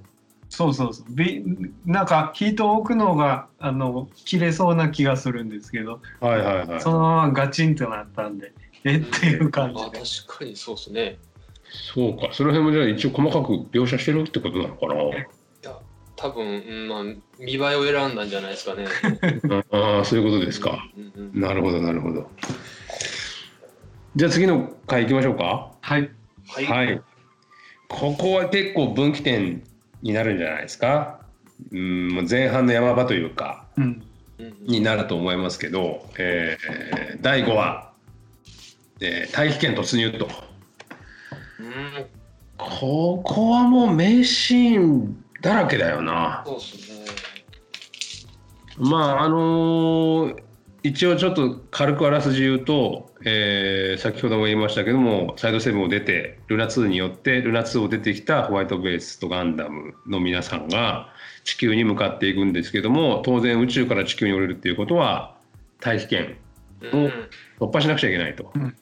[0.56, 1.44] そうそうそうビ
[1.84, 6.92] なんかヒートを置くのがあの切れそうな気がするんですけどはいはいはいそ。
[6.92, 8.52] のままガチンとなったんで
[8.84, 11.18] えっていう感じあで確かにそうですね
[11.94, 14.94] そうか、その辺もじゃあ、一応細かく描写してるってことなのかな？
[16.14, 17.02] 多分、うんまあ、
[17.40, 18.86] 見栄えを選んだんじゃないですかね
[19.72, 20.88] ああ、そういうことですか。
[20.96, 22.30] うんうんなるほど、なるほど。
[24.14, 25.72] じゃあ、次の回行きましょうか。
[25.80, 26.10] はい
[26.46, 27.02] はい、はい。
[27.88, 29.64] ここは結構分岐点
[30.04, 31.18] になるんじゃないですか？
[31.72, 34.02] うん、前半の山場というか、うんうん
[34.66, 37.92] になると思いますけど、えー第5話、
[39.00, 40.28] えー大気圏突入と。
[41.60, 42.06] うん
[42.56, 46.42] ここはもう名シーンだらけだよな。
[46.46, 47.04] そうですね
[48.78, 50.43] まああのー
[50.84, 61.08] 一応ちょっと軽くあらすじ言うと、えー先ほども言いましたけどもサイド7を出てルナ2によってルナ2を出てきたホワイトベースとガンダムの皆さんが
[61.42, 65.36] 地球に向かっていくんですけども当然宇宙から地球に降りるっていうことは
[65.80, 66.36] 大気圏
[66.82, 67.12] うん
[67.60, 68.52] 突破しなくちゃいけないと。
[68.54, 68.76] うん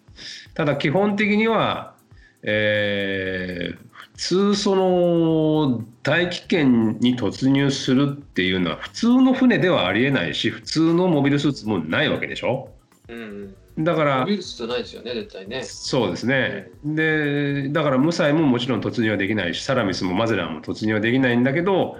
[0.55, 1.95] ただ基本的には、
[2.43, 12.68] えー普通その大気圏に突入するっていうのは普通の船ではありえないし普通のモビルスーツもないわけでしょ？
[13.09, 15.62] うんだからウイルスじゃないですよね絶対ね。
[15.62, 16.70] そうですね。
[16.85, 21.96] でだから無彩ももちろん突入はできないしサラミスもマゼランも突入はできないんだけど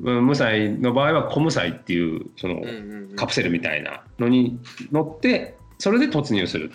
[0.00, 3.16] うん無彩の場合はコム彩っていうそのうんうんうん。
[3.16, 4.60] カプセルみたいなのに
[4.92, 6.70] 乗ってそれで突入する。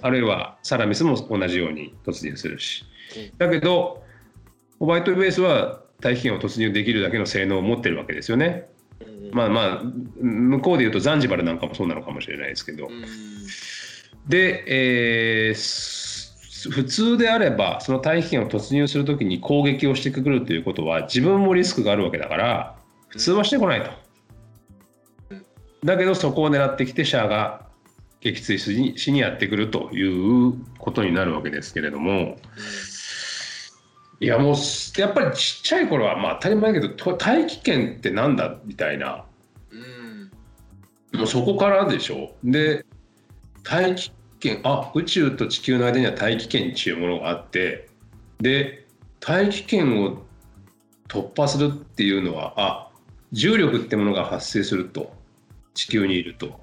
[0.00, 2.84] あるいはサラミスも同じように突入するし。
[3.16, 3.38] うん。
[3.38, 4.01] だけど
[4.82, 8.68] ホワイトベースは大気圏を突入できるだけの性能を持ってるわけですよね。
[9.30, 9.82] まあまあ
[10.20, 12.88] 向こうでいうとザンジバルなんかもそうなのかもしれないですけど。
[12.88, 13.04] うん。
[14.28, 14.64] で、
[15.46, 22.76] えーす普通であればその大気圏を突入するときに攻撃をしてくるということは自分もリスクがあるわけだから
[23.08, 23.90] 普通はしてこないと。
[25.84, 27.66] だけどそこを狙ってきてシャアが
[28.20, 30.02] 撃墜しにしにやってくるとい
[30.48, 32.36] うことになるわけですけれども
[34.22, 34.54] いやもう
[35.00, 39.24] やっぱりちっちゃい頃はまあ当たり前だけどと大気圏ってなんだみたいな。
[39.72, 40.30] うん。
[41.18, 42.36] もうそこからでしょ。
[42.44, 42.86] で
[43.64, 47.88] 大気圏あ宇宙と地球の間には大気圏っていうものがあって
[48.40, 48.86] で
[49.18, 50.22] 大気圏を
[51.08, 52.90] 突破するっていうのはあ
[53.32, 55.20] 重力ってものが発生すると。
[55.74, 56.60] 地球にいると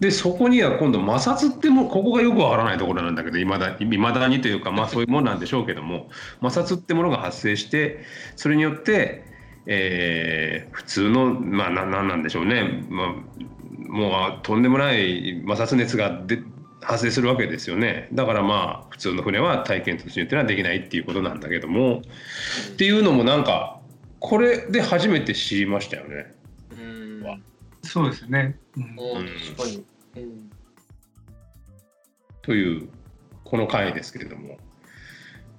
[0.00, 6.08] でそこには今度摩擦ってもここがよくわからないところなんだけどいまだ未だにというかまあ そういうものなんでしょうけども
[6.42, 8.00] 摩擦ってものが発生して
[8.34, 9.24] それによって、
[9.66, 13.06] えー普通のまあななんなんでしょうね、まあ、
[13.88, 16.42] もうとんでもない摩擦熱がで
[16.80, 22.02] 発生するわけですよねだからまあ普通の船は体験突入っていうのはできないっていうことなんだけども
[22.72, 23.80] っていうのもなんか
[24.18, 26.34] これで初めて知りましたよね。
[27.82, 28.58] そうですね。
[28.76, 28.84] うん。
[28.84, 28.86] あ
[29.56, 29.78] 確か
[30.16, 30.50] に、うん、
[32.42, 32.88] という
[33.44, 34.58] この回ですけれども、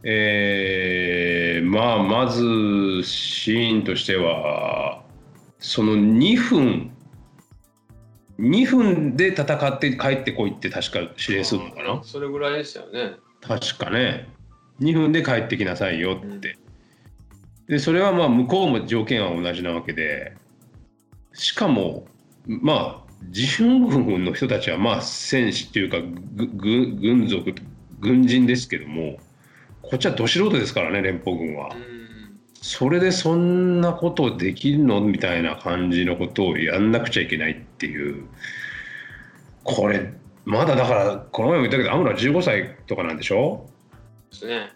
[0.04, 5.04] えーまあまずシーンとしては
[5.60, 6.92] その2分
[8.40, 12.02] 2分で戦って帰ってこいって確か指令するのかな？
[12.04, 13.18] それぐらいでしたよね。
[13.42, 14.28] 確かね。
[14.80, 16.58] 2分で帰ってきなさいよって、
[17.68, 20.34] でそれはまあ向こうも条件は同じなわけで
[21.34, 22.08] しかも
[22.48, 25.98] まあ自分軍の人たちはまあ戦士っていうか
[26.56, 27.54] 軍属
[28.00, 29.20] 軍人ですけども
[29.82, 31.70] こっちはど素人ですからね連邦軍は。
[31.76, 32.02] うん。
[32.64, 38.26] それでそんなことできるのみたいな感じのことをやんなくちゃいけないっていう。
[39.64, 40.14] これ
[40.46, 43.68] まだだからこの前も言ったけどアムラ15歳とかなんでしょ？
[44.32, 44.72] ですね。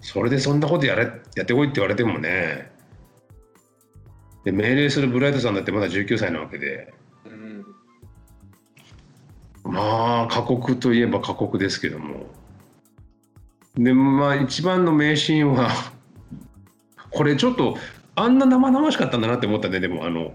[0.00, 2.70] それでそんなことやれやってこいって言われてもね
[4.44, 6.92] で命令するブライトさんだってまだ19歳なわけで。
[7.26, 7.64] うん。
[9.64, 12.26] まあ過酷といえば過酷ですけども。
[13.76, 15.68] でまあ一番の名シーンは
[17.10, 17.76] これちょっと
[18.14, 20.34] あんな生々しかったんだなって思ったねでもあの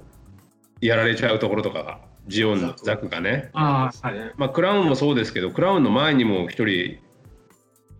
[0.82, 2.00] やられちゃうところとかが。
[2.28, 3.50] ジオンのザクがね。
[3.54, 4.34] ああ、はい。
[4.38, 7.00] まあ、クラウンもそうですけどクラウンの前にも一人、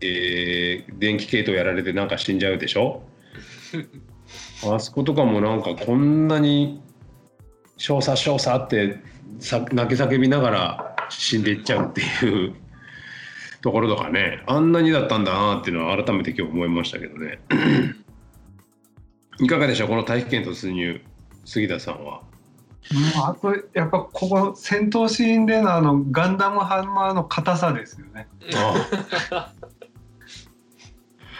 [0.02, 3.02] えー電気系統やられてなんか死んじゃうでしょ？
[4.64, 6.82] あそことかもなんかこんなに
[7.76, 8.98] 少佐少佐って
[9.38, 12.54] さ泣き叫びながら死んでいっちゃうっていう
[13.62, 17.40] ところとかねあんなにだったんだなっていうのは改めて今日思いましたけどね
[19.40, 21.00] いかがでしょうこの大気圏突入
[21.44, 22.22] 杉田さんは。
[22.92, 28.26] うんあとやっぱここ戦闘シーンでのあのガンダムハンマーの硬さですよね。
[28.54, 28.74] あ
[29.30, 29.52] あ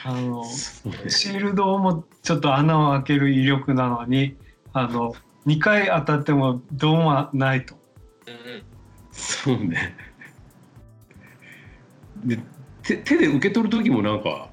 [0.05, 1.11] のそうね。
[1.11, 4.37] シールドもちょっと穴を開ける威力なのに
[4.73, 5.15] あの
[5.47, 7.75] 2回当たってもどうもないと。
[8.27, 8.63] うん
[9.13, 9.97] そうね。
[12.25, 12.39] で
[12.83, 14.49] 手手で受け取る時もなんか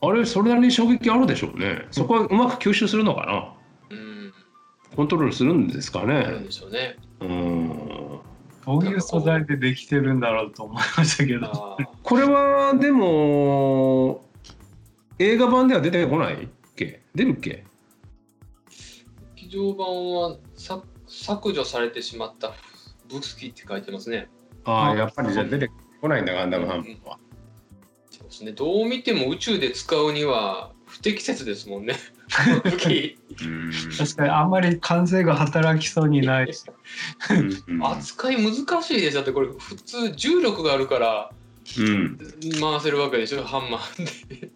[0.00, 1.86] あれそれなりに衝撃あるでしょうね。
[1.90, 3.56] そこはうまく吸収するのか
[3.90, 3.96] な。
[3.96, 4.32] うん。
[4.96, 6.96] コントロールするんですかあるんねでしょうね。
[7.20, 7.61] うん
[8.64, 11.76] どういう素材でできてるんだろうと思いましたけど。
[12.02, 14.24] これはでも
[15.18, 17.02] 映画版では出てこないっけ？
[17.14, 17.64] 出るっけ
[19.36, 22.52] 劇場版はさ削除されてしまった
[23.08, 24.28] ブスキって書いてますね。
[24.64, 25.70] ああやっぱりじゃあ出て
[26.00, 27.18] こないんだガンダムハンマーは。
[28.10, 28.52] そうですね。
[28.52, 31.96] どう見ても宇宙で使うには不適切ですもんね
[33.98, 36.54] 確かにあんまり感性が働きそうにない。
[36.54, 36.64] し。
[37.68, 37.86] うん。
[37.86, 39.16] 扱い難しいです。
[39.16, 41.30] だってこれ普通重力があるから。
[41.78, 42.18] うん
[42.60, 43.44] 回せるわけでしょ。
[43.44, 44.50] ハンマーで。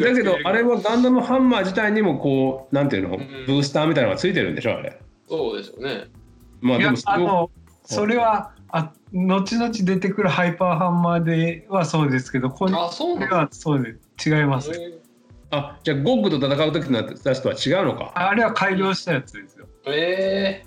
[0.00, 3.18] だけどあれははガンダムハンマー自体にもこうなんていうの、ん。
[3.46, 5.00] ブースターみたいなのがついてるんでしょあれ。
[5.28, 6.04] そうでしょうね。
[6.60, 7.50] まあでもそれをあの
[7.84, 14.70] それはあ後々出てくるハイパーハンマーではそうですけどこれはそうです違います。
[15.54, 18.12] あじゃあゴッグと戦う時のやつとは違うのか。
[18.14, 19.68] あれは改良したやつですよ。
[19.86, 20.64] え。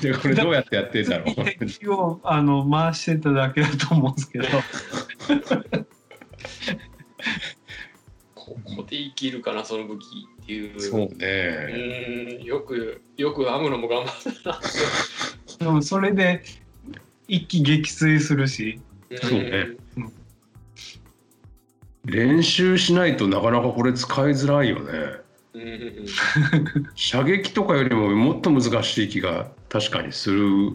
[0.00, 1.34] じゃあこれどうやってやってんだろう。
[1.44, 4.44] 敵をあの回してただけだと思うんですけど。
[4.44, 5.84] ー、
[8.36, 10.04] ここで生きるかなその武器
[10.42, 10.80] っていう。
[10.80, 11.16] そうね。
[11.18, 14.60] ーんよくよく編むのも頑張ったな。
[15.58, 16.44] でもそれで
[17.26, 18.80] 一気撃墜するし。
[19.20, 19.81] そうね
[22.04, 24.92] 練習しないとなかなかこれ使いづらいよね。
[25.54, 25.62] うん。
[25.62, 26.06] うん
[26.94, 30.72] 射撃とかよりももっと難しい気が確かにする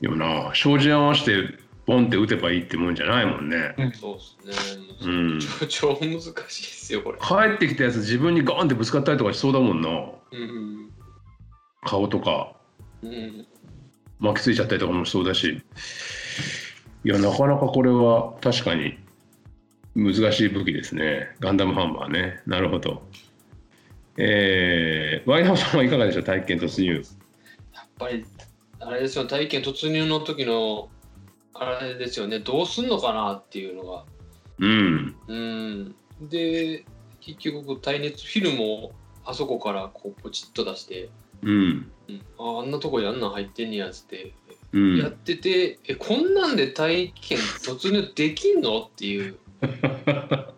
[0.00, 0.50] よな。
[0.54, 3.74] 照準合わせてポンって打てばいいってもんじゃないもんね。
[4.00, 4.84] そうですね。
[5.02, 5.40] うん。
[5.68, 7.18] 超超難しいですよこれ。
[7.18, 9.88] 帰ってきたやつ自分にガーンってぶつかったりとかしそうだもんな。
[9.88, 10.90] うん
[11.82, 12.52] 顔とか。
[13.02, 13.46] うんうん。
[14.18, 15.62] 巻きついちゃったりとかもしそうだし。
[17.04, 18.98] いやなかなかこれは確かに
[19.94, 21.34] 難しい武器ですね。
[21.40, 22.40] ガンダムハンマーね。
[22.46, 23.02] なるほど。
[24.16, 26.22] えー、ワイナオさんはいかがでしょう？
[26.24, 27.02] 体験突入。
[27.74, 28.24] やっぱり
[28.78, 29.26] あれですよ。
[29.26, 30.88] 体験突入の時の
[31.54, 32.38] あれですよね。
[32.40, 34.04] どうすんのかなっていうのが。
[34.58, 35.16] うん。
[35.26, 35.94] うん。
[36.28, 36.84] で
[37.20, 38.92] 結局耐熱フィルムを
[39.24, 41.08] あそこからこうポチッと出して。
[41.42, 41.90] うん。
[42.08, 44.32] うん、ああんなとこにあんなん入ってんねやつって。
[44.72, 44.98] うん。
[44.98, 49.36] やってて、えこんなんで体験突入できんのっていう、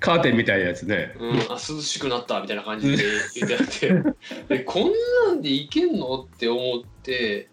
[0.00, 1.14] カーテンみたいなやつね。
[1.18, 4.02] うん、あ涼しくなったみたいな感じで言ってあって
[4.48, 4.92] えこん
[5.26, 7.50] なんでいけんのって思って。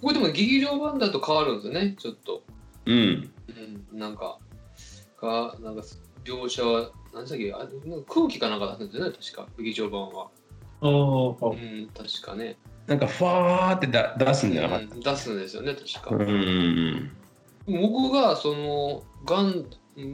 [0.00, 2.44] これでも劇場版だと変わるんですよねちょっと、
[2.86, 3.30] うん。
[3.92, 4.38] うん、なんか
[5.20, 5.82] がなんか
[6.24, 7.52] 描写は何でしたっけ？
[7.52, 9.48] あなんか空気かなんか出すんですよね確か。
[9.58, 10.28] 劇場版は、
[10.80, 11.86] おうー。
[11.86, 14.68] ん、確かね、なんかファーってだ出すんじゃな。
[14.68, 17.10] かっうん、出すんですよね確か、たうん
[17.68, 19.66] 僕がそのガン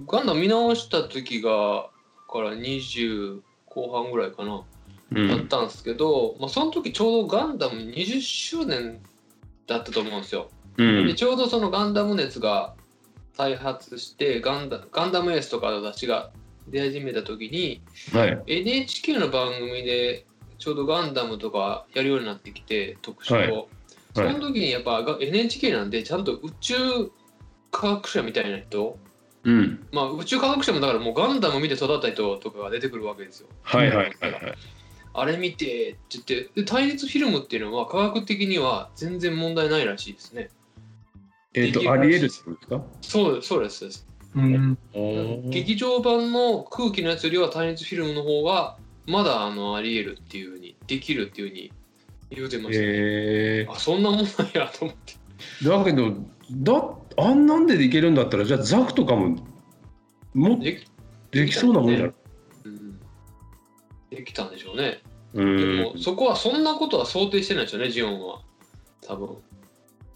[0.07, 1.89] ガンダム見直した時が
[2.29, 4.65] から20後半ぐらいかな、
[5.13, 9.01] うだっんたんですけど、まあ、その時ちょうどガンダム20周年
[9.67, 10.51] だったと思うんですよ。
[10.77, 11.07] うん。
[11.07, 12.75] でちょうどそのガンダム熱が
[13.35, 16.31] 再発してガンダガンダムエースとかの雑誌が
[16.69, 18.43] 出始めた時にはい。
[18.47, 20.27] NHK の番組で
[20.59, 23.49] ちょうどガンダムとかやるようになってきて特集を、はい。
[24.15, 26.75] その時にやっぱが NHK なんでちゃんと宇宙
[27.75, 28.97] 科学者みたいな人？
[29.45, 33.49] うんまあ宇宙科学者もだからもうガンダム見て育った人とかが出てくるわけですよ。
[33.63, 34.55] はいはいはいはい
[35.17, 40.51] あれ見てって言ってで対立フィルムっていうのは科学的には全然問題ないらしいですね。
[41.53, 42.51] えっ、とありえるってこと？
[42.51, 44.07] ですかそうですそうですそうです。
[44.35, 44.79] うん
[45.51, 51.73] 劇場版の空気のやつよりは対立フィルムの方がまだあのありえるっていうふうにできるっていうふうに
[52.31, 55.15] 言うてました、ねえあそんなもんなんやと思って。
[55.63, 56.13] ー、だけど
[56.51, 59.37] だあんなんでできるんだったらじゃあザクとかも
[60.35, 60.87] もでき
[61.31, 62.13] できそうなもんじゃない？
[62.65, 63.01] うん、
[64.11, 65.03] できたんでしょうね。
[65.35, 68.41] うでんもそこはそんなことは想定してないですよねジオンは。
[69.07, 69.37] 多分。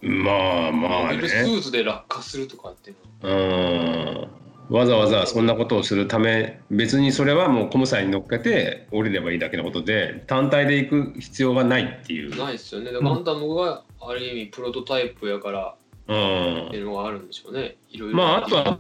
[0.01, 1.29] まあまあね。
[1.29, 4.29] スーツで落下するとかっていうのは。
[4.71, 4.77] うん。
[4.77, 12.93] わざわざそんなことをするため別にそれはもうコムサイに乗っけて降りればいいだけのことで単体で行く必要がないっていう、ないですよね。
[12.93, 17.77] でガンダムがある意味プロトタイプやからうんっていうのがあるんでしょうね。
[17.91, 18.17] いろいろ。
[18.17, 18.79] まああとは。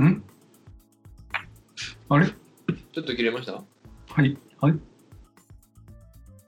[0.00, 0.22] ん？
[2.08, 2.26] あれ？
[2.26, 3.54] ちょっと切れました？
[3.54, 3.62] は
[4.24, 4.38] い。
[4.60, 4.78] はい。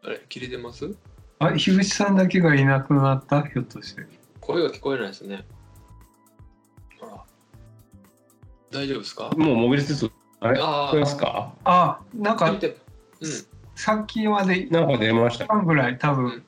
[0.05, 0.21] あれ？
[0.29, 0.95] 切れてます？
[1.41, 3.43] あ樋口さんだけがいなくなった？
[3.43, 4.07] ひょっとして。
[4.41, 5.45] 声が聞こえないですね。
[7.01, 7.25] ほら。
[8.71, 9.31] 大丈夫ですか？
[9.37, 11.53] もうモビルスーツあれ聞あこえますか？
[11.65, 12.61] あなんかうん。
[13.75, 15.47] さっきまでなんか出ました。
[15.47, 16.45] 半ぐらい多分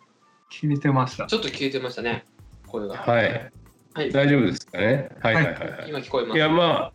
[0.62, 2.24] うん切れてましたちょっと消えてましたね。
[2.66, 2.96] 声が。
[2.96, 3.50] はい
[3.94, 4.10] はい。
[4.10, 5.10] 大丈夫ですかね？
[5.20, 6.36] はいはいはいはい今聞こえます。
[6.36, 6.92] いやまあ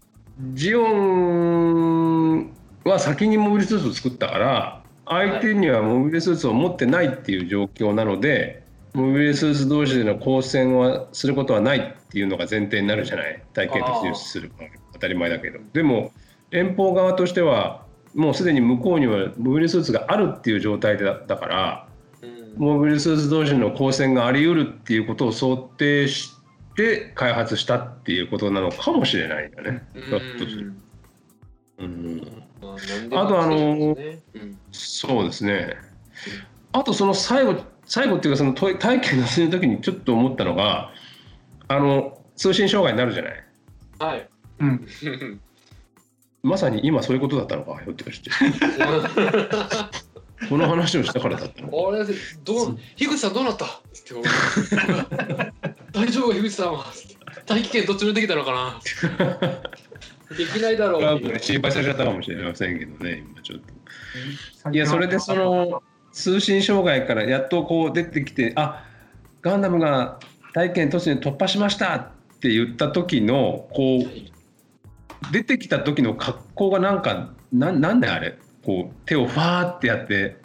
[0.53, 2.51] ジオン
[2.85, 13.43] は先にモビルスーツを作ったから相手にはモビルスーツを持ってないっていう状況なのでモビルスーツ同士での交戦はすることはないっていうのが前提になるじゃない？
[13.53, 14.51] 体験としてする
[14.93, 16.11] 当たり前だけどでも
[16.51, 17.83] 連邦側としては
[18.15, 21.87] もうすでに向こうにはモビルスーツがあるっていう状態だだから
[22.59, 26.33] うんモビルスーツ同士の交戦があり得るっていうことを想定し
[26.75, 29.83] て開発したっていうことなのかもしれないんだね。
[31.77, 32.43] うんうん
[33.09, 35.77] まあとあのそうですねうんそうですね。
[36.73, 40.91] あとその最後最後っていうかその体体験のする時にちょっと思ったのが
[41.69, 43.43] あの通信障害になるじゃない。
[43.99, 44.29] はい。
[44.59, 44.85] うん
[46.41, 48.31] まさに今そういうことだったのかひょっとして
[50.47, 51.63] この話をしたからだった。
[51.63, 51.69] あれ
[52.43, 53.65] どう樋口さんどうなった？
[53.65, 53.69] っ
[54.05, 54.13] て。
[54.13, 54.25] 思う
[55.91, 56.85] 大丈夫樋口さんは？
[57.45, 58.79] 大気圏どっちもできたのかな？
[60.37, 61.19] できないだろう。
[61.19, 63.59] う心配されちゃったかもしれませんけどね今ちょっ
[64.63, 64.71] と。
[64.71, 68.85] いやそれでその通信障害からやっとこう出てきてあ
[69.41, 70.19] ガンダムが
[70.53, 78.37] 大気圏突入突破しましたって言った時のこう出てきた時の格好がなんかななんであれ
[78.69, 80.37] こう手をファーってやって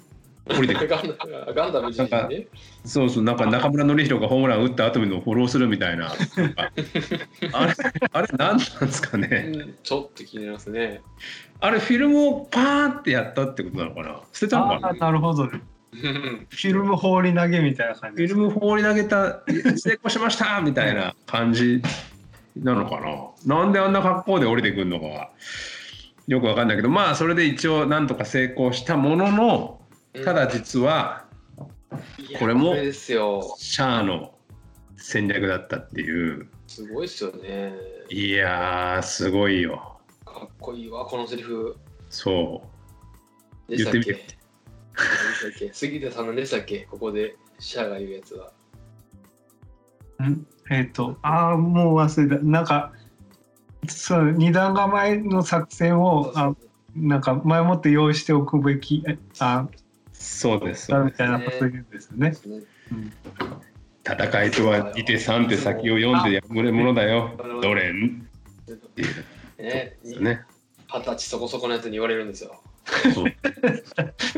[0.47, 0.89] 降りてくる。
[0.89, 1.15] ガンダ
[1.47, 2.47] ムガンダム自身ね。
[2.87, 6.11] そうそうなんか中村紀弘がホームラン打った後にのフォローするみたいな。
[7.53, 7.75] あれ
[8.13, 9.53] あれ何なんですかね。
[9.55, 11.03] うんちょっと気になりますね。
[11.61, 14.21] あれフィルムをパーンってやったってことなのかな。
[14.33, 14.93] 捨てたのかな。
[14.95, 19.43] なるほどフィルム放り投げみたいな感じフィルム放り投げた
[19.77, 21.83] 成功しましたみたいな感じ
[22.57, 23.01] なのか
[23.47, 23.57] な。
[23.59, 25.31] なんであんな格好で降りてくるのかは
[26.27, 29.81] よくわかんないけどまあそれで一応なんとか成功したものの
[30.25, 31.27] ただ実は
[32.39, 34.35] これもシャアの
[34.97, 36.49] 戦略だったっていう。
[36.67, 37.75] すごいですよね。
[38.09, 39.99] いやーすごいよ。
[40.25, 41.77] かっこいいわこのセリフ。
[42.09, 42.63] そ
[43.69, 43.77] う。
[43.77, 44.25] 言ってみて。
[45.73, 46.87] 杉田さんのでしたっけ？
[46.91, 48.53] ここでシャアが言うやつは。
[50.27, 50.47] ん？
[50.71, 52.43] えっ、とああもう忘れた。
[52.43, 52.93] なんか
[53.89, 56.55] そう二段構えの作戦をあ
[56.97, 59.67] なんか前もって用意しておくべきえあ
[60.13, 60.89] そうです。
[60.89, 62.35] だみたいなこと言うんですよね。
[62.93, 63.13] うん。
[64.07, 67.33] 戦いとは2手3手先を読んでやむれものだよ。
[67.63, 68.27] どれん？
[68.71, 70.43] っていうね。
[70.89, 72.61] 二十歳そこそこのやつに言われるんですよ。
[73.15, 73.33] そう。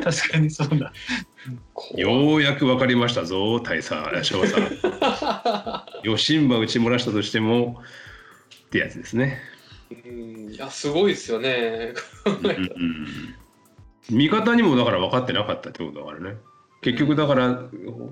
[0.02, 0.92] 確かにそうだ。
[1.94, 3.94] ようやく分かりましたぞ大佐
[4.24, 6.06] 翔さん。
[6.06, 7.82] よしんば打ち漏らしたとしても
[8.66, 9.38] ってやつですね、
[10.04, 10.52] うん。
[10.52, 11.94] いやすごいですよね。
[12.24, 13.06] うんうん
[14.08, 16.36] 味方にもだから分かってなかったってことだからね。
[16.80, 17.60] 結局だから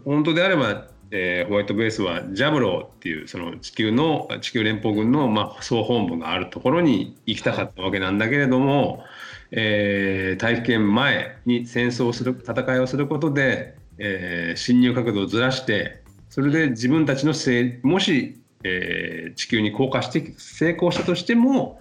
[0.05, 9.05] 本当であれば、えーホワイトベースはジャブローっていうその地球の地球連邦軍の、まあ、総本部があるところに行きたかったわけなんだけれども、
[9.53, 21.81] えー大気圏前に戦争をする戦いをすることで、えー侵入角度をずらしてそれで自分たちのせいもし、えー地球に降下して成功したとしても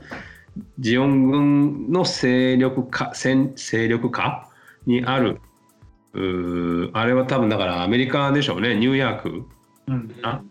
[0.80, 4.50] ジオン軍の勢力下戦勢力下
[4.86, 5.40] にある
[6.94, 8.76] あれは多分だからアメリカでしょうね。
[8.76, 9.46] ニューヨーク
[9.88, 10.16] うん。
[10.22, 10.42] あ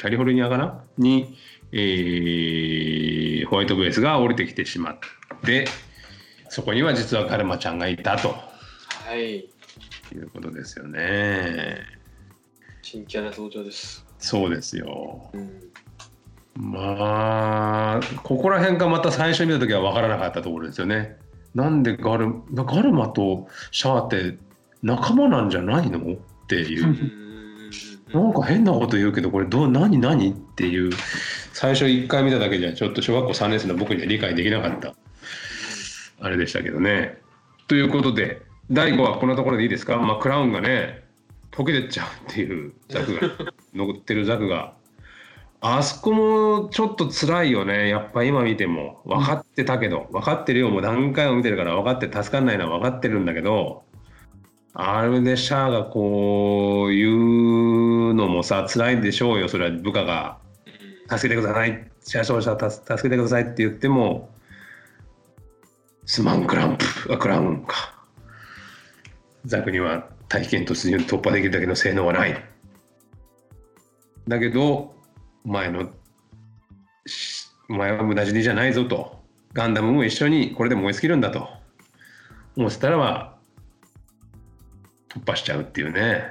[0.00, 0.82] カリフォルニアかな？
[0.96, 1.36] に、
[1.72, 4.98] えーホワイトベースが降りてきてしまっ
[5.44, 5.66] て
[6.48, 8.28] そこには実はカルマちゃんがいたと。
[8.28, 9.36] はい。
[10.12, 11.78] いうことですよね。
[12.82, 15.30] 新キャラ登場です、そうですよ。
[15.32, 15.60] うん、
[16.56, 21.16] まあここら辺がまた最初に見た時は分からなかったところですよね。
[21.54, 24.36] なんでガルガルマとシャアって
[24.82, 26.16] 仲間なんじゃないのっ
[26.46, 26.90] ていうう。
[26.90, 27.20] ん
[28.12, 30.90] なんか変なこと言うけどこれどう何何っていう
[31.52, 34.94] 最初1回見ただけじゃちょっと小学校3年生の僕には理解できなかった
[36.20, 37.18] あれでしたけどね。
[37.68, 41.04] ということで第5話こんなところでいいですか、まあ、クラウンがね
[41.52, 43.20] 溶けてっちゃうっていうザクが
[43.74, 44.74] 残ってるザクが
[45.62, 47.88] あそこもちょっと辛いよね。
[47.90, 49.02] やっぱ今見ても。
[49.04, 50.08] 分かってたけど。
[50.10, 50.70] 分かってるよ。
[50.70, 53.82] もう何回も見てるから分かって助かんないのは分かってるんだけど
[54.72, 57.08] あれでシャアがこう言
[58.10, 59.48] うのもさ辛いでしょうよ。
[59.48, 60.38] それは部下が
[61.10, 61.90] 「助けてください。
[62.02, 64.30] シャア少佐助けてください」って言っても
[66.06, 67.12] 「すまんクランプ。
[67.12, 68.00] あクラウンか」
[69.44, 72.42] ザクには大気圏突入突破できるだけの性能はない。
[74.28, 74.94] だけど
[75.44, 75.90] 前の
[77.68, 79.18] 前は無駄死にじゃないぞと。
[79.52, 81.48] ガンダムも一緒にこれで燃え尽きるんだと。
[82.56, 83.36] 思ってたらば
[85.08, 86.24] 突破しちゃうっていうね、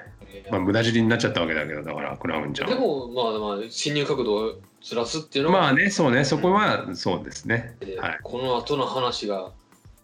[0.51, 6.23] まあ、無駄死にになっちゃったわけだけどだからクラウンちゃんではもまあまあ侵入角度をずらすっていうのは、まあねそうね。
[6.23, 7.75] そこはそうですね。
[7.81, 8.19] えーはい。
[8.23, 9.51] この後の話が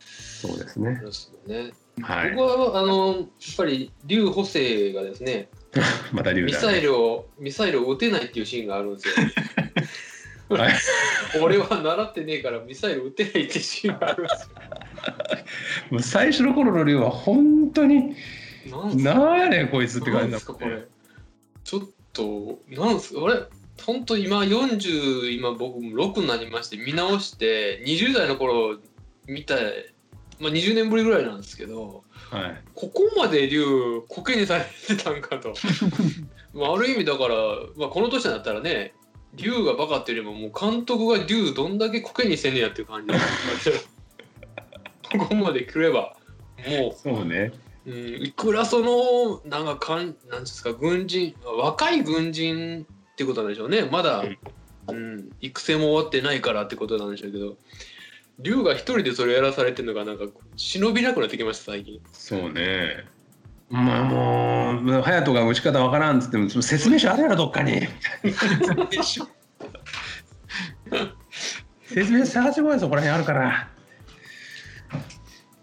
[0.09, 0.99] そうですね。
[1.01, 1.73] ですよね。
[2.01, 3.25] はい僕はあのやっ
[3.57, 5.47] ぱり劉補正がですね
[6.13, 9.15] また竜だ、ミサイね、ルをミサイルを撃てないっていうシーンがあるんですよ。
[10.57, 10.73] はい
[11.41, 14.49] 俺は習ってねえからミサイル撃てないっていうシーンがあるんです
[15.89, 18.15] もう最初の頃の竜は本当に
[18.69, 18.93] よ。
[18.95, 20.85] なやねんこいつって感じだもんね。
[21.63, 21.81] ちょっ
[22.13, 23.21] となんすか？
[23.21, 23.35] 俺
[23.85, 28.77] 本当今40今僕6になりまして見直して20代の頃
[29.27, 29.55] 見た
[30.39, 32.63] まあ20年ぶりぐらいなんですけどはい。
[32.73, 35.53] ここまで竜コケにされてたんかと。
[36.53, 37.35] まあある意味だから、
[37.77, 38.93] まあ、この年になったらね
[39.35, 43.07] 竜がバカっていうよりももう監督が竜どんだけコケにせんねやっていう感じ。
[43.07, 43.25] なんで
[43.59, 46.15] すけどここまで来れば
[46.67, 46.95] もう。
[46.95, 47.53] そうね。
[47.85, 53.83] うん、いくらそのなんかかんなんですか軍人若い軍人ってことなんでしょうね。
[53.83, 54.23] まだ、
[54.87, 57.57] うん、育成も終わってないからってことなんでしょうけど
[58.39, 60.25] 龍が一人でそれやらされてるのがなんか
[60.55, 62.01] 忍びなくなってきました最近。
[62.11, 63.05] そうね。
[63.69, 67.81] まあもう隼人が打ち方わからんっつってもその説明書あるやろどっかに。
[71.83, 73.69] 説明書探してこいよそこら辺あるから。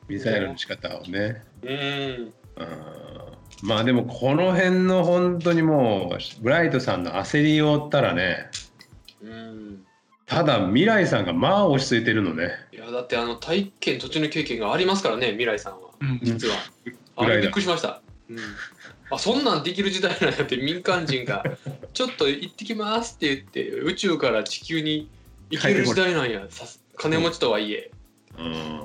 [0.08, 1.42] ミサイルの仕方をね。
[1.62, 1.70] うん。
[1.70, 2.32] うん
[3.62, 8.50] まあでもこの辺の本当にもうブライトさんの焦りを追ったらね。
[9.22, 9.86] うん
[10.26, 12.50] ただ未来さんがまあ落ち着いてるのね。
[12.72, 15.88] いやだってあの体験途中の経験がありますからね未来さんは。
[16.00, 16.20] うん。
[16.22, 16.56] 実は。
[17.16, 18.00] あびっくりしました。
[18.30, 18.38] うん、
[19.10, 21.44] あそんなんできる時代なんやって民間人が
[21.92, 25.10] 「ちょっと行ってきます」って言って宇宙から地球に
[25.50, 26.46] 行ける時代なんや。
[26.96, 27.90] 金持ちとはいえ。
[28.38, 28.82] う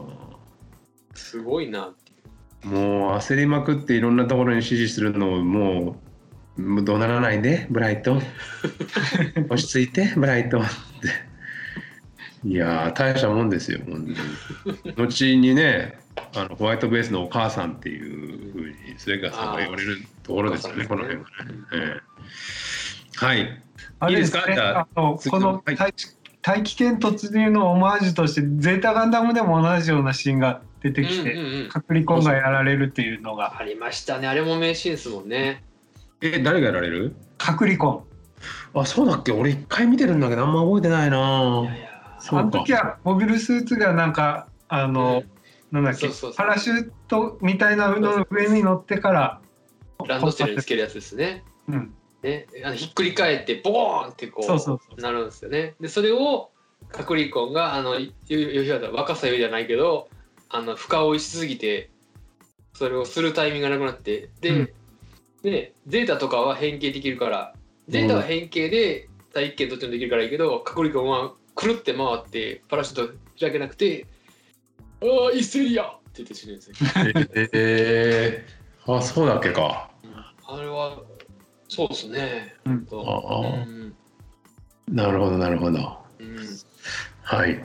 [1.18, 1.94] すごいな
[2.64, 5.98] もう焦りまくっていろんなところに指示するのをも
[6.58, 8.20] うもう怒鳴らないでブライト
[9.50, 10.62] 落ち着いてブライト
[12.48, 14.16] いやー大したもんですよ本
[14.96, 15.08] 当に。
[15.08, 16.00] 後にね
[16.36, 21.28] あのホワイトベースのお母さんっていうふうにスレガスさんが言われるところですよねあーこの辺はね、
[21.74, 21.98] え
[23.22, 23.26] え。
[23.26, 23.62] はい。
[24.00, 24.56] あれですねいいですか？
[24.56, 25.78] じゃああの次このはい。
[26.44, 33.60] 大気圏突入のオマージュとしてゼータガンダムでも同じようなシーンが出てきて、うんうんうんカプリコンがやられるっていうのが。
[33.60, 34.28] ありましたね。
[34.28, 35.64] あれも名シーンですもんね。
[36.22, 37.16] え誰がやられる？
[37.38, 38.80] カクリコン。
[38.80, 39.34] あそうだっけ？
[39.34, 41.18] 俺一回見てるんだけどあんま覚えてないな。
[41.64, 41.87] いやいや
[42.32, 45.24] あの時はモビルスーツがなんかあの、
[45.72, 49.42] なんだっけパラシュートみたいなのの上に乗ってから
[50.08, 51.44] ランドセルにつけるやつですね。
[51.68, 52.48] うん、ね。
[52.64, 55.76] あのひっくり返ってボーンってこうそうそうそうなるんですよね。
[55.80, 56.52] でそれを
[56.90, 60.10] カクリコンがあのいゆゆゆ若さゆいじゃないけど
[60.50, 61.90] あの深追いしすぎて
[62.74, 64.70] それをするタイミングがなくなってで,、うん。
[65.44, 67.54] でゼータとかは変形できるから
[67.90, 74.06] ゼータは変形で大気圏どっちもできるからいいけどカクリコンはくるって回ってパラシュート開けなくて
[75.02, 76.76] 「ああイステリア!」って言って死ぬんですよ。
[77.54, 78.48] ええ
[78.88, 79.90] あそうだっけか。
[80.48, 81.02] あれは
[81.68, 82.56] そうですね。
[82.66, 82.88] うん。
[82.92, 83.40] ああ。
[83.40, 83.96] うん。
[84.88, 85.98] なるほどなるほど。
[86.20, 86.38] うん。
[87.24, 87.62] はい。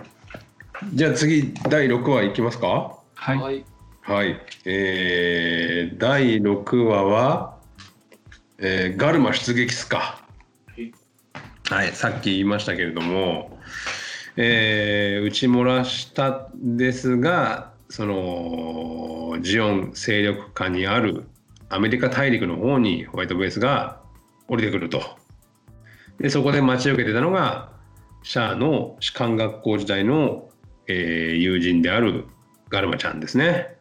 [0.94, 2.98] じゃあ次第6話いきますか？
[3.14, 3.64] はい、はい。
[4.02, 4.40] はい。
[4.64, 7.56] えー、第6話は、
[8.58, 10.24] えーガルマ出撃っすか。
[10.76, 10.90] い。
[11.68, 13.60] はいさっき言いましたけれども
[14.36, 21.24] えー、打ち漏らしたですがそのジオン勢力下にある
[21.68, 24.00] アメリカ大陸の方にホワイトベースが
[24.48, 25.02] 降りてくると
[26.18, 27.72] でそこで待ち受けてたのが
[28.22, 30.48] シャアの士官学校時代の、
[30.86, 32.26] えー友人である
[32.68, 33.76] ガルマちゃんですね。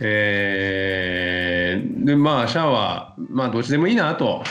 [0.00, 4.44] えーでまあシャアはまあどっちでもいいなと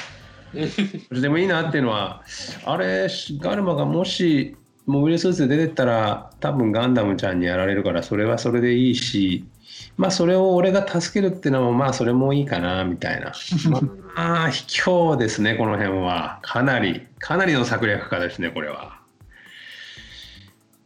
[0.54, 0.68] どっ
[1.16, 2.24] ちでもいいなっていうのは
[2.66, 3.08] あれ
[3.40, 9.46] ガルマがもしモビルスーツで出てったら多分ガンダムちゃんにやられるからそれはそれでいいし
[9.98, 13.34] まあそれを俺が助けるっていうのもまあそれもいいかなみたいな。
[14.16, 16.40] まあ卑怯ですねこの辺は。
[16.42, 19.00] かなりかなりの策略家ですねこれは。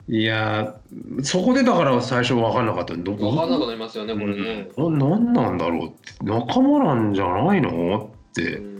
[0.07, 2.95] いやーそこでだから最初分かんなかった。
[2.95, 4.67] ど分かんなくなりますよね、これね。
[4.77, 6.13] ななんなんだろうって。
[6.21, 8.57] 仲間なんじゃないのって。
[8.57, 8.75] うん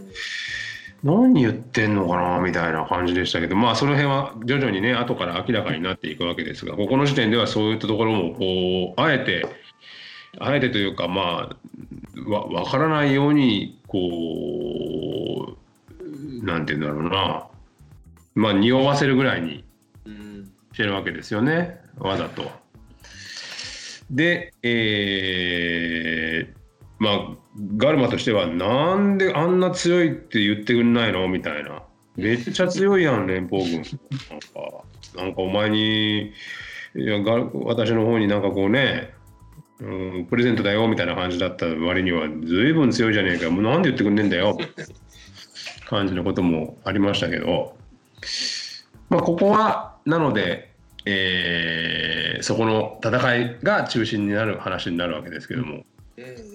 [1.05, 9.45] 何言ってんのかなみたいな感じでしたけどまあその辺は徐々にね後から明らかになっていくわけですがここの時点ではそういったところもこうあえて
[10.39, 15.55] あえてというかまあわ分からないようにこ
[16.41, 17.47] うなんて言うんだろうな
[18.33, 19.63] まあ匂わせるぐらいに
[20.73, 22.51] してるわけですよねわざと。
[24.09, 26.64] で、えー
[26.99, 27.29] まあ
[27.77, 31.83] ガルマとしてはなんであんな強いって言ってくんないのみたいな。
[32.15, 33.81] めっちゃ強いやん連邦軍。
[33.81, 33.93] なんか
[35.15, 36.31] なんかお前に
[36.95, 37.33] いやガ
[37.65, 39.13] 私の方になんかこうね、
[39.79, 43.49] うん、プレゼントだよみたいな感じだった割には随分強いじゃねえか。
[43.49, 44.57] もうなんで言ってくんねえんだよ。
[45.87, 47.75] 感じのこともありましたけど。
[49.09, 50.71] まあここはなので、
[51.05, 55.83] えーそこの戦いが中心になる話になるわけですけども。
[56.17, 56.54] うん。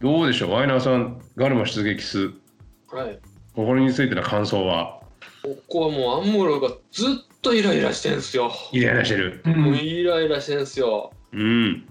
[0.00, 0.50] どうでしょう？
[0.52, 3.18] ワイナーさんガルマ出撃数うんはい。
[3.54, 5.00] ここについての感想は？
[5.42, 7.08] ここはもうアンムロがずっ
[7.42, 8.52] とイライラしてんすよ。
[8.72, 11.12] イライラしてるうんもうイライラしてんすよ。
[11.32, 11.86] うん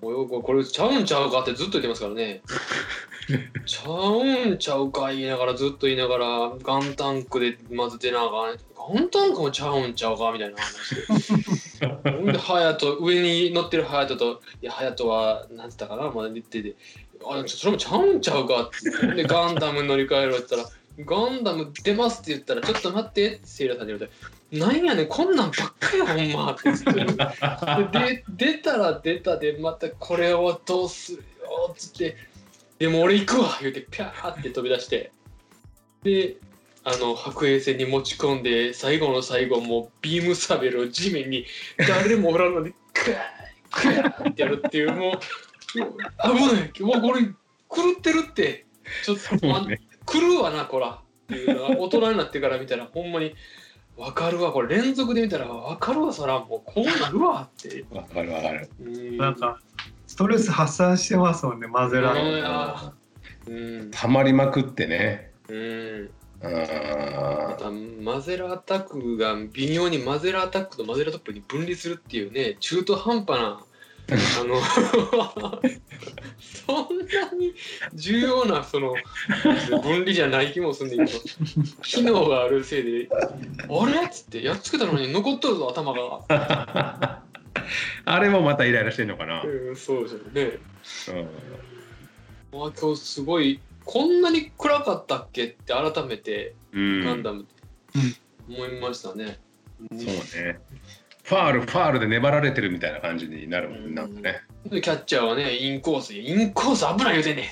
[0.00, 2.42] もうこれちゃうんちゃうかってずっと言ってますからね。
[3.66, 6.26] ちゃうんちゃうか言いながらずっと言いながら
[6.60, 8.56] ガンタンクでまず出なあかん
[8.96, 10.96] ガンタンクもちゃうんちゃうかみたいな話
[11.78, 16.74] で ほんでハヤト上に乗ってるハヤトと「いやハヤトはなんつったかなまだ言ってて
[17.26, 24.12] 「あちょそれもちゃうんちゃうか」ってでガンダム乗り換えろって言ったら「ガンダム出ます」って言ったら「ちょっと待って」ってセイラさんに言われて
[24.58, 26.00] 「なんやねんこんなんばっかり
[26.32, 32.16] ほんま」ってずっと言うで出たら出たでまたこれをどうするよっつって
[32.78, 35.12] 「でも俺行くわ」言うてピャーって飛び出して。
[36.02, 36.36] で
[36.84, 41.46] あの白衛星に持ち込んで最後の最後もうビームサベルを地面に
[41.78, 43.16] 誰もおらんのにクー
[43.70, 45.20] クーってやるっていうもう
[45.72, 46.82] 危ない。
[46.82, 48.66] もうこれ狂ってるって。
[49.04, 50.88] ちょっと、狂うわなこら。
[50.88, 53.34] っていうのは大人になってから見たらほんまに
[53.96, 54.52] 分かるわ。
[54.52, 56.40] これ連続で見たら分かるわそら。
[56.40, 57.84] もうこうなるわって。
[57.90, 58.68] わかるわかる。
[58.80, 59.16] うん。
[59.16, 59.60] なんか
[60.06, 62.18] ストレス発散してますもんねマゼラうん。
[62.18, 62.92] ッあ
[63.46, 63.90] うん。
[63.90, 65.30] たまりまくってね。
[65.48, 66.10] うん。
[66.44, 73.64] あまたマゼラアタックが微妙にマゼラアタックとマゼラトップに分離するっていうね中途半端な
[74.10, 74.60] あの
[76.38, 77.54] そんなに
[77.94, 78.94] 重要なその
[79.82, 81.18] 分離じゃない気もするんだけど
[81.82, 86.00] 機能があるせいで「あれ?」っつってやっつけたのに残っとるぞ頭が。
[86.28, 87.18] ー
[88.04, 90.58] あれもまたイライラしてんのかな、うん、そうですよね。
[91.08, 91.28] うん
[92.54, 97.46] あ今日すごいこんなに暗かったっけって改めてうんガンダム
[98.48, 99.38] 思いましたね。
[99.90, 100.60] そうね。
[101.32, 104.42] ファール、ファールで粘られてるみたいな感じになるもん、なんかね。
[104.66, 107.46] でキャッチャーはねインコースインコース危ない言うてんねん。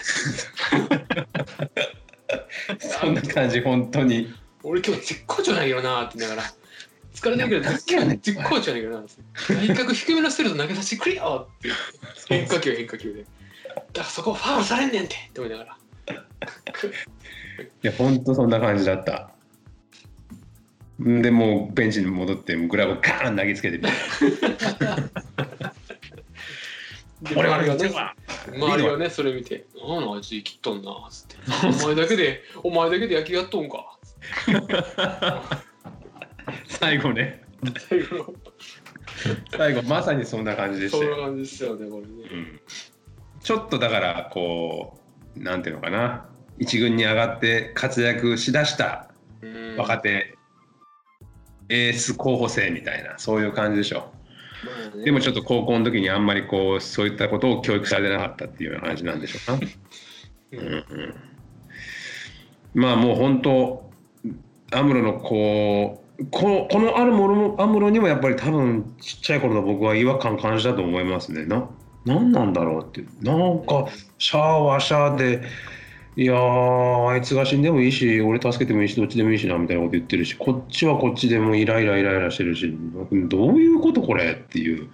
[2.79, 4.35] そんな感じ、本当に。
[4.63, 6.53] 俺今日絶好調なんやけどなって言いながら。
[7.15, 9.07] 疲れないけど絶絶好調なんやけどな
[9.49, 11.71] 内角低めのストレート投げさせてくれよって。
[12.29, 13.23] 変化球変化球で。
[13.23, 13.33] だか
[13.95, 15.15] らそこファウルされんねんて。
[15.15, 15.77] って思いながら。
[17.83, 19.31] いや、本当そんな感じだった。
[21.03, 23.81] んで、もうベンチに戻って、グラブガーン投げつけて
[27.37, 28.15] 俺はねわ
[28.49, 31.37] 周りがねそれ見て「あああいつ生きっとんな」っつって
[31.85, 33.99] 「お前だけでお前だけで野球やっとんか」
[36.67, 37.43] 最後ね。
[37.79, 38.35] 最後の
[39.57, 41.15] 最後、まさにそんな感じでしたよ。
[41.15, 42.09] そんな感じですよねこれね。
[42.33, 42.61] うん。
[43.43, 44.99] ちょっとだから、こ
[45.37, 46.27] う、なんていうのかな。
[46.59, 49.11] 一軍に上がって活躍しだした
[49.43, 49.77] うん。
[49.77, 50.39] 若手、
[51.71, 54.13] エース候補生みたいな、そういう感じでしょ。
[54.65, 59.67] まあねでもちょっと高校の時にあんまりこうそういったことを教育されてなかったっていうような感じなんでしょうか。
[60.53, 61.15] うんうん、
[62.75, 63.91] まあもう本当
[64.73, 71.47] アムロのこうここのあるものもアムロにもやっぱり多分ちっちゃい頃の僕は違和感感じたと思いますね。
[71.47, 71.69] な
[72.05, 75.43] 何なんだろうってなんかシャアはシャアで
[76.21, 82.77] いやあいつが死んでもいいし俺助けてもいいしどっちでもいいしなみたいなこと言ってるしこっちはこっちでもイライライライラしてるし
[83.11, 84.91] どういうことこれっていう。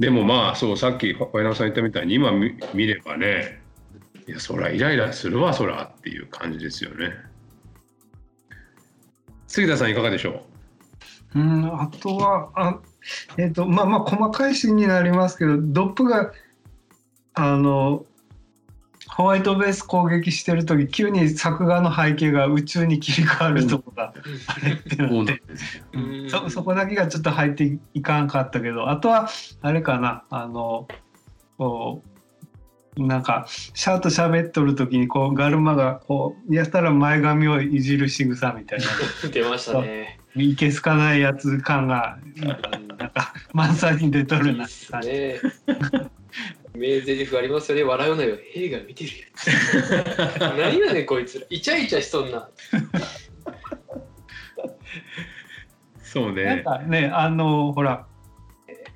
[0.00, 3.60] でもまあそうさっき小柳さん言ったみたいに今見見ればね
[4.26, 7.12] いやそらイライラするわそらっていう感じですよね。
[9.46, 10.42] 杉田さんいかがでしょ
[11.36, 12.80] うんあとはあ
[13.36, 16.32] えっ、とまあまあ細かいシーンになりますけどドップが
[17.34, 18.06] あの
[19.16, 24.14] ホワイトベース攻撃してる時急に作画の背景が宇宙に切り替わるとこが
[24.46, 25.42] あれってなって、
[25.92, 26.30] うん。
[26.30, 29.28] そそこだけがちょっと入っていかんかったけどあとは
[29.62, 30.24] あれかな。
[30.30, 30.88] あの
[31.58, 32.02] こ
[32.96, 38.86] うなんかシャーと喋っとる時にこうガルマがこうやったら前髪をいじる仕草みたいな。
[39.30, 40.18] 出ましたね。
[40.36, 44.66] いけすかないやつ感がなんか満載に出とるな。
[44.66, 45.40] って感じね
[46.74, 47.84] 名台詞ありますよね。
[47.84, 48.36] 笑うなよ。
[48.54, 49.16] 映画見てるよ。
[50.56, 51.46] 何やねんこいつら。
[51.50, 52.48] イチャイチャしとんな。
[56.02, 58.06] そうなんねかねあのほら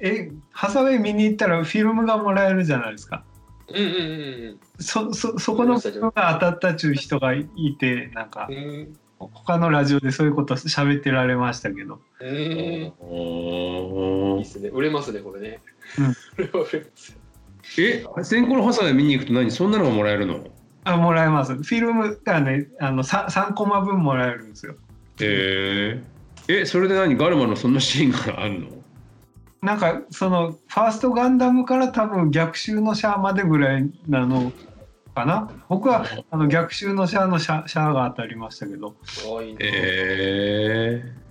[0.00, 3.24] えハサウェイ見に行ったらフィルムがもらえるじゃないですか
[3.68, 7.46] うんうんそそそこのフィルムが当たったっちゅう人がい
[7.78, 8.64] てなんかうんうん。
[8.64, 8.98] うん
[9.32, 12.28] 他のラジオでそういうこと喋ってられましたけどうん。
[12.28, 12.32] い
[14.40, 14.68] いっすね。
[14.68, 15.60] 売れますね、これね。
[15.98, 17.18] うんこれは売れますよ。
[17.78, 20.40] え先行のハサウェイ見に行くと何そんなのがもらえるの？
[20.84, 21.54] あもらえます。
[21.54, 24.74] フィルムがねあの 3, 3コマ分もらえるんですよ。
[25.20, 26.00] へ
[26.48, 27.16] ええそれで何？
[27.16, 28.68] ガルマのそんなシーンがあるの？
[29.62, 34.52] なんかそのファーストガンダムから多分逆襲のシャアまでぐらいなの
[35.14, 35.50] かな？
[35.68, 38.94] 僕はあの逆襲のシャアのシャシャアが当たりましたけど。
[39.58, 41.23] へえ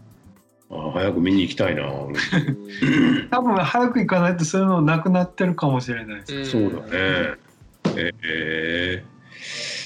[0.76, 1.84] あ早く見に行きたいな
[3.32, 6.40] 多分早く行かないとそういうのなくなってるかもしれないです。
[6.40, 7.38] んそうだね。
[7.96, 9.04] ええ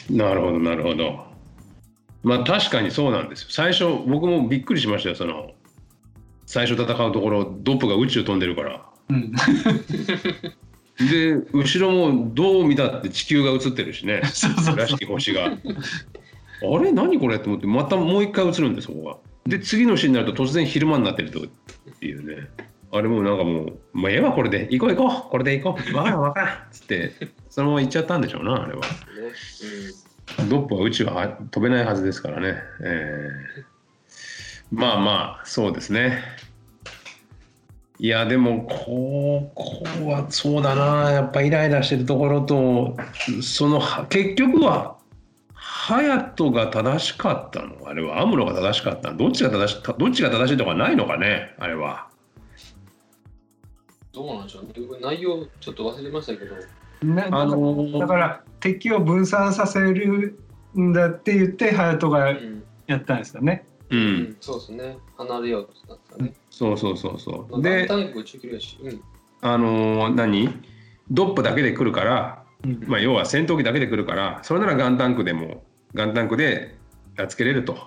[0.10, 1.26] なるほどなるほど。
[2.24, 3.48] まあ確かにそうなんですよ。
[3.52, 5.16] 最初僕もびっくりしましたよ。
[5.16, 5.52] その
[6.46, 8.86] 最初戦うところドップが宇宙飛んでるから。
[9.10, 9.32] うん、
[11.10, 14.22] で後ろもどう見たって地球が映ってるしね。
[14.26, 15.46] そうそうらしき星が。
[15.46, 15.50] あ
[16.82, 16.92] れ？
[16.92, 17.40] 何これ？
[17.40, 19.18] と思ってまたもう一回映るんですそこが。
[19.48, 21.43] で次のシーンになると突然昼間になってるとっ
[22.00, 22.50] ていうね。
[22.89, 27.12] あれもうなんかもう「まあ、ええわこれで行こう行こうこれで行こうわからんわからん」っつって
[27.50, 28.82] そのまま行っちゃったんでしょうなあれは。
[28.82, 28.88] ね
[30.50, 32.56] ドップは宇宙は飛べないはずですからね。
[32.82, 33.78] えー
[34.72, 36.22] まあまあそうですね。
[38.00, 42.95] いやでもここはそうだなやっぱイライラしてるところと
[43.41, 44.97] そのは結局は
[45.88, 47.88] 隼人が正しかったの？
[47.88, 48.20] あれは？
[48.20, 49.12] アムロが正しかった？
[49.12, 51.56] のどっちが正しどっちが正しいとかないのかね？
[51.58, 52.10] あれは？
[54.12, 54.64] どうなんでしょう？
[54.66, 56.56] ね内容ちょっと忘れましたけど。
[57.04, 60.38] ね、あのーだから敵を分散させる
[60.78, 63.66] んだって言って隼人がうん、やったんですよね。
[63.90, 64.98] ううんん、そうですね。
[65.16, 69.02] 離れようとしたんですかね、そうそうそうそまあ、うでガンタンク中距離やし、うん。
[69.40, 70.50] あのー何？
[71.10, 72.84] ドップだけで来るから、うん。
[72.88, 75.64] まあ、要は戦闘機だけで来るからそれならガンタンクでも
[75.98, 76.78] ガンタンクで
[77.18, 77.78] やっつけれると。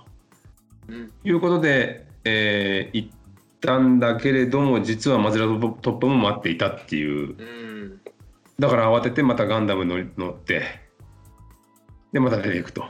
[0.89, 1.13] うん。
[1.25, 3.11] いうことで、えー行っ
[3.61, 7.37] たんだけれども実はマゼラトップも待っていたっていう。
[7.39, 8.01] うん。
[8.59, 10.63] だから慌ててまたガンダム乗り乗って
[12.13, 12.85] でまた出ていくと。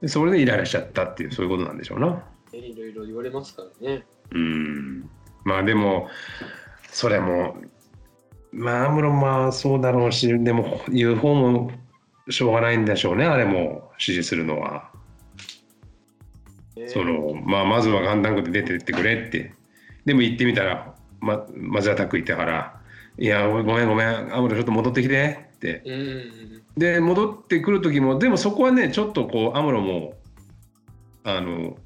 [0.00, 2.22] でそれでイライラしちゃったっていうそういうことなんでしょうな。
[2.52, 4.04] ねいろいろ言われますからね。
[4.30, 5.10] うん。
[5.44, 6.08] まあでも
[6.90, 7.56] それも
[8.52, 11.70] まあアムロまあそうだろうしでも言う方も
[12.28, 14.90] しょうがないんでしょうねあれも支持するのは。
[16.76, 19.52] ねそのまあ、まずはガンダンクで出てってくれって。
[20.04, 22.80] でも行ってみたら、ま、タック行ったから
[23.18, 25.82] 「いやごめんごめんアムロちょっと戻ってきて」って。
[25.84, 30.14] うんうんで戻ってくる時もでもそこはねちょっとこうアムロも
[31.24, 31.76] あの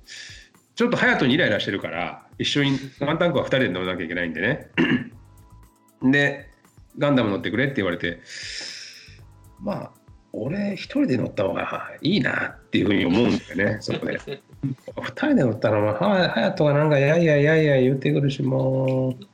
[0.75, 4.71] ちょっと隼人にイライラしてるから一緒に ガンタンクは2人で乗らなきゃいけないんでね。
[6.03, 6.51] で
[6.99, 8.21] ガンダム乗ってくれって言われて
[9.61, 9.91] まあ
[10.33, 14.19] 俺一人で乗った方がいいなっていうふうに思うんだよね そこで。
[14.25, 14.41] 二
[15.13, 19.25] 人で乗ったらまあは隼人がなんかやいやいやいや言ってくるしもう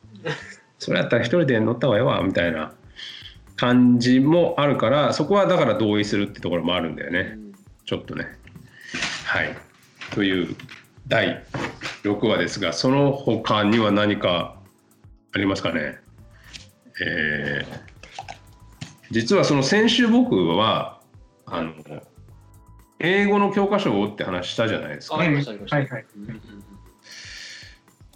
[0.78, 2.72] それやったら一人で乗った方がええわみたいな
[3.56, 7.32] 感じもあるからそこはだから同意するってところもあるんだよね。
[7.34, 7.48] うん
[7.84, 8.26] ちょっとね。
[9.24, 9.56] はい。
[10.12, 10.54] という
[11.08, 11.42] 第
[12.02, 14.56] 6話ですがその他には何か
[15.34, 15.96] ありますかね？
[17.02, 17.87] えー
[19.10, 21.00] 実はその先週僕は
[21.46, 21.72] あの
[23.00, 25.16] 英語の教科書をって話したじゃないですか。
[25.16, 25.46] はいはい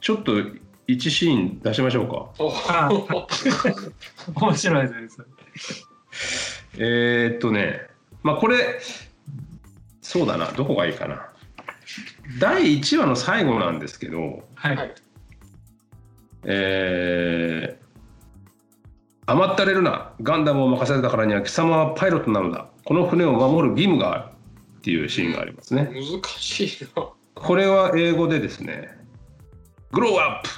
[0.01, 0.33] ちょっと
[0.89, 2.45] 1シーン出しましょうか。
[4.35, 5.87] 面白いです。
[6.77, 7.87] えーっとね
[8.23, 8.81] まあこれ
[10.01, 10.51] そうだな。
[10.53, 11.29] どこがいいかな。
[12.41, 14.77] 第1話の最後なんですけどはい。
[14.77, 14.95] はい。
[16.45, 17.82] えー
[19.27, 20.13] 甘ったれるな。
[20.23, 22.67] ガンダムを任されたからには貴様はパイロットなのだ。
[22.85, 24.25] この船を守る義務がある。
[24.79, 25.85] っていうシーンがありますね。
[25.85, 27.09] 難しいな。
[27.35, 28.89] これは英語でですね。
[29.93, 30.49] Grow up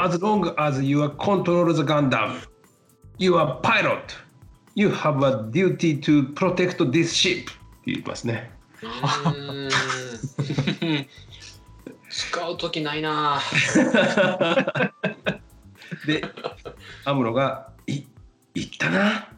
[0.00, 2.36] as long as you are control the Gundam.
[3.18, 4.14] You are pilot.
[4.76, 7.42] You have a duty to protect this ship.
[7.42, 7.52] って
[7.86, 8.52] 言いますね。
[12.08, 13.40] 使う時ないな。
[16.06, 16.22] で
[17.04, 18.02] アムロが「い
[18.54, 19.28] 言ったな。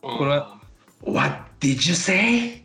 [0.00, 0.60] これは
[1.04, 2.62] What did you say?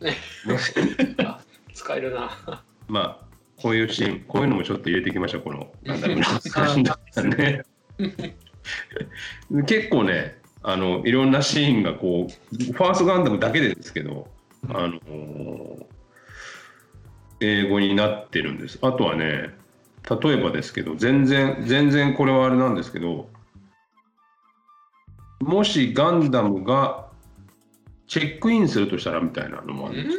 [1.74, 2.62] 使えるな。
[2.88, 3.24] まあ
[3.56, 7.64] こういうシーンこういうのもちょっと入れていきましょうこのガンダムのシーンだった ね。
[9.66, 14.28] 結構ねあのいろんなシーンがこうファーストガンダムだけでですけど
[14.68, 15.86] あの
[17.40, 18.78] 英語になってるんです。
[18.80, 19.50] あとはね
[20.22, 23.28] 例えばですけど全然全然これはあれなんですけど
[25.40, 27.06] もしガンダムが
[28.06, 30.06] チェックインするとしたらみたいなのもあるん？
[30.06, 30.18] です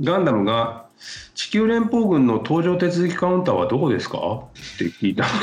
[0.00, 0.86] ガンダムが
[1.34, 4.18] 地球連邦軍の搭乗手続きカウンターはどこですか？
[4.18, 5.24] って聞いた。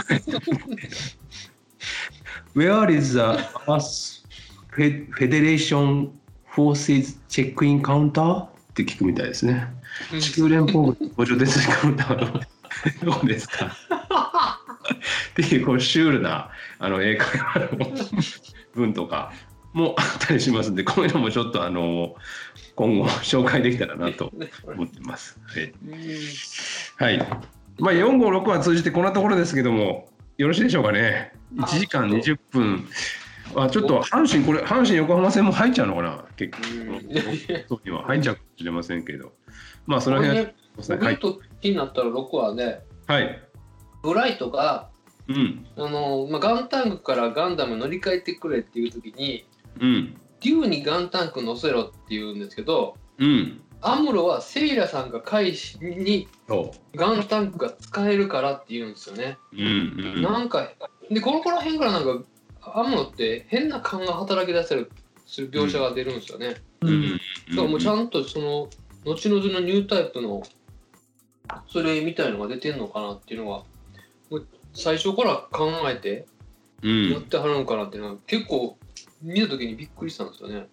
[2.56, 3.20] Where is the
[3.68, 4.24] Earth
[5.18, 6.10] Federation
[6.56, 8.44] Forces Check-in Counter?
[8.44, 9.68] って聞くみたいですね。
[10.20, 12.42] 地球連邦軍の搭乗手続きカウンターは
[13.04, 13.76] どこですか？
[14.84, 17.68] っていうこうシュールなあの英会話の
[18.74, 19.32] 文とか
[19.74, 22.16] もあったりしますんでこういうのもちょっとあの
[22.76, 24.32] 今後紹介できたらなと
[24.66, 25.40] 思ってます。
[25.46, 25.74] はい
[26.98, 27.28] はい。
[27.80, 30.08] まあ、4、5、6は通じてこんなところですけども、
[30.38, 31.34] よろしいでしょうかね。
[31.56, 32.88] 1時間20分。
[33.56, 36.26] あ、ちょっと阪神、これ、阪神横浜戦も入っちゃうのかな？
[36.36, 36.64] 結構、
[37.68, 39.34] そうには入っちゃうかもしれませんけど。
[39.86, 40.54] まあ、その辺は、ね
[41.06, 41.20] はい。
[41.62, 43.44] 気になったら6話ではい。
[44.04, 44.90] ブライトが
[45.28, 45.66] うん。
[45.78, 49.46] あの、まあ、ガンタンクからガンダム乗り換えてくれっていう時に
[49.80, 50.18] うん。
[50.42, 53.62] デューにガンタンク乗せろって言うんですけどうん。
[53.82, 59.38] アムロはセイラさんが返しにそガンタンクが使えるからって言うんですよね。
[59.54, 59.58] う。
[59.58, 60.14] うん。
[60.16, 60.22] うん。
[60.22, 60.72] なんか
[61.10, 62.24] でこのこら辺からなんか
[62.62, 64.90] アムロって変な勘が働き出せる
[65.26, 66.56] する描写が出るんですよね。
[66.82, 66.90] うん。
[66.90, 68.70] うんだからもうちゃんとその
[69.04, 70.44] 後々のニュータイプの
[71.68, 73.73] それみたいのが出てんのかなっていうのがもう
[74.74, 76.26] 最初から考えて
[76.82, 77.12] うん。
[77.12, 78.78] やってはるのかなっていうのは結構
[79.22, 80.68] 見た時にびっくりしたんですよね。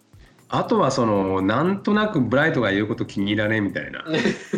[0.53, 4.03] あとは、その、なんとなくブライトが言うこと気に入らねえみたいな。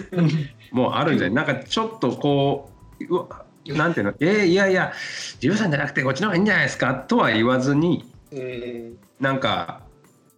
[0.72, 1.46] もうあるんじゃない？
[1.46, 4.14] なんかちょっとこううわなんていうの？
[4.20, 4.92] えーいやいや
[5.40, 6.96] 13じゃなくてこっちの方がいいんじゃないですか？
[6.96, 8.98] とは言わずにうん。
[9.20, 9.82] なんか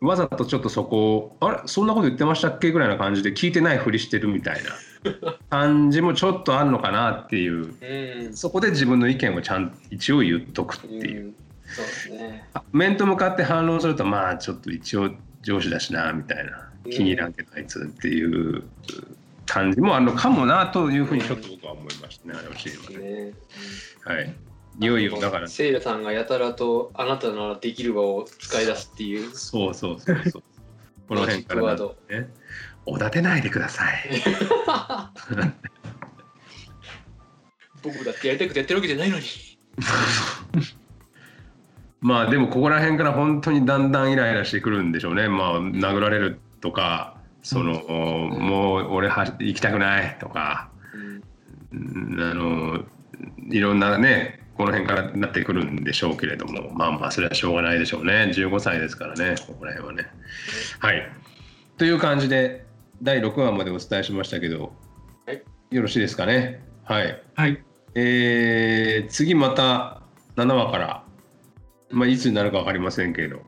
[0.02, 1.60] わざとちょっとそこをあれ？
[1.68, 2.72] そんなこと言ってましたっけ？
[2.74, 4.72] ぐらいな感じで聞いてないふりしてるみたいな
[5.50, 7.74] 感じもちょっとあるのかなっていう。
[8.28, 8.36] うん。
[8.36, 11.36] そこで自分の意見をちゃん一応言っとくっていう、うん。
[11.66, 12.46] そうですね。
[12.72, 16.66] 面と向かって反論するとまあちょっと一応上司だしなみたいな。
[16.92, 18.64] 気に入らんけどあいつっていう
[19.46, 22.78] 感じもあるのかもなというふうにちょっと僕は思いましたねあれを知り
[24.06, 24.36] まはい。
[24.78, 25.48] いよいよだから。
[25.48, 29.32] セイラさんがやたらとあなたならできる輪を使い出すっていう。
[29.34, 30.44] そうそうそうそう。
[31.08, 32.30] この辺からね
[32.86, 34.10] おだてないでください。
[37.82, 39.26] 僕だってやりたくてやってるわけじゃないのに。
[42.02, 45.28] まあでもここら辺から本当にだんだんイライラしてくるんでしょうね。
[45.28, 51.22] まあ殴られるとかその、もう俺は行きたくないとかうん。
[51.74, 52.86] うんあの
[53.50, 58.32] いろんなねこの辺からなってくるんでしょうけれどもまあまあそれはしょうがないでしょうね。
[58.34, 60.10] 15歳ですからねここら辺はね。
[60.80, 61.08] はい。
[61.78, 62.65] という感じで
[63.06, 64.74] 第6話までお伝えしましたけど、
[65.28, 65.44] はい。
[65.70, 66.64] よろしいですかね？
[66.86, 67.22] はい。
[67.36, 67.64] はい。
[67.94, 70.02] えー次また
[70.36, 71.04] 7話から、
[71.92, 73.44] まあ、いつになるか分かりませんけど、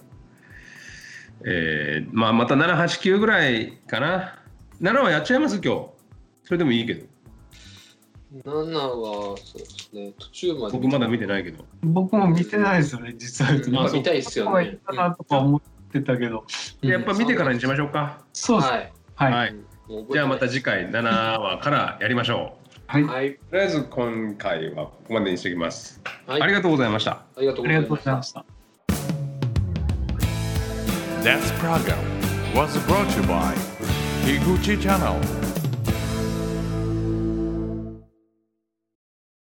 [1.43, 4.37] えーまあ、また789ぐらいかな
[4.79, 5.59] ？7話やっちゃいます？
[5.59, 5.87] 今日。
[6.43, 7.07] それでもいいけど。
[8.45, 10.13] 7はそうですね。
[10.19, 11.65] 途中まで僕まだ見てないけど。
[11.81, 13.53] 僕も見てないですよね、実は。
[13.53, 13.71] 言うと。
[13.71, 14.77] うんあそう見たいっすよね。
[15.17, 16.45] とか思ってたけど。
[16.81, 18.71] やっぱ見てからにしましょうか、そうです。
[18.71, 19.34] はいはい。
[19.34, 19.55] はい。
[20.11, 23.03] じゃあまた次回7話からやりましょはい。
[23.03, 27.11] はい、うとりあえず今回はここまでにしておきます、はい、ありがとうございました。
[27.11, 27.89] ありがとうございました。
[27.89, 28.45] ございました。
[31.24, 31.97] This program
[32.53, 33.55] was brought to you by
[34.24, 35.46] Higuchi Channel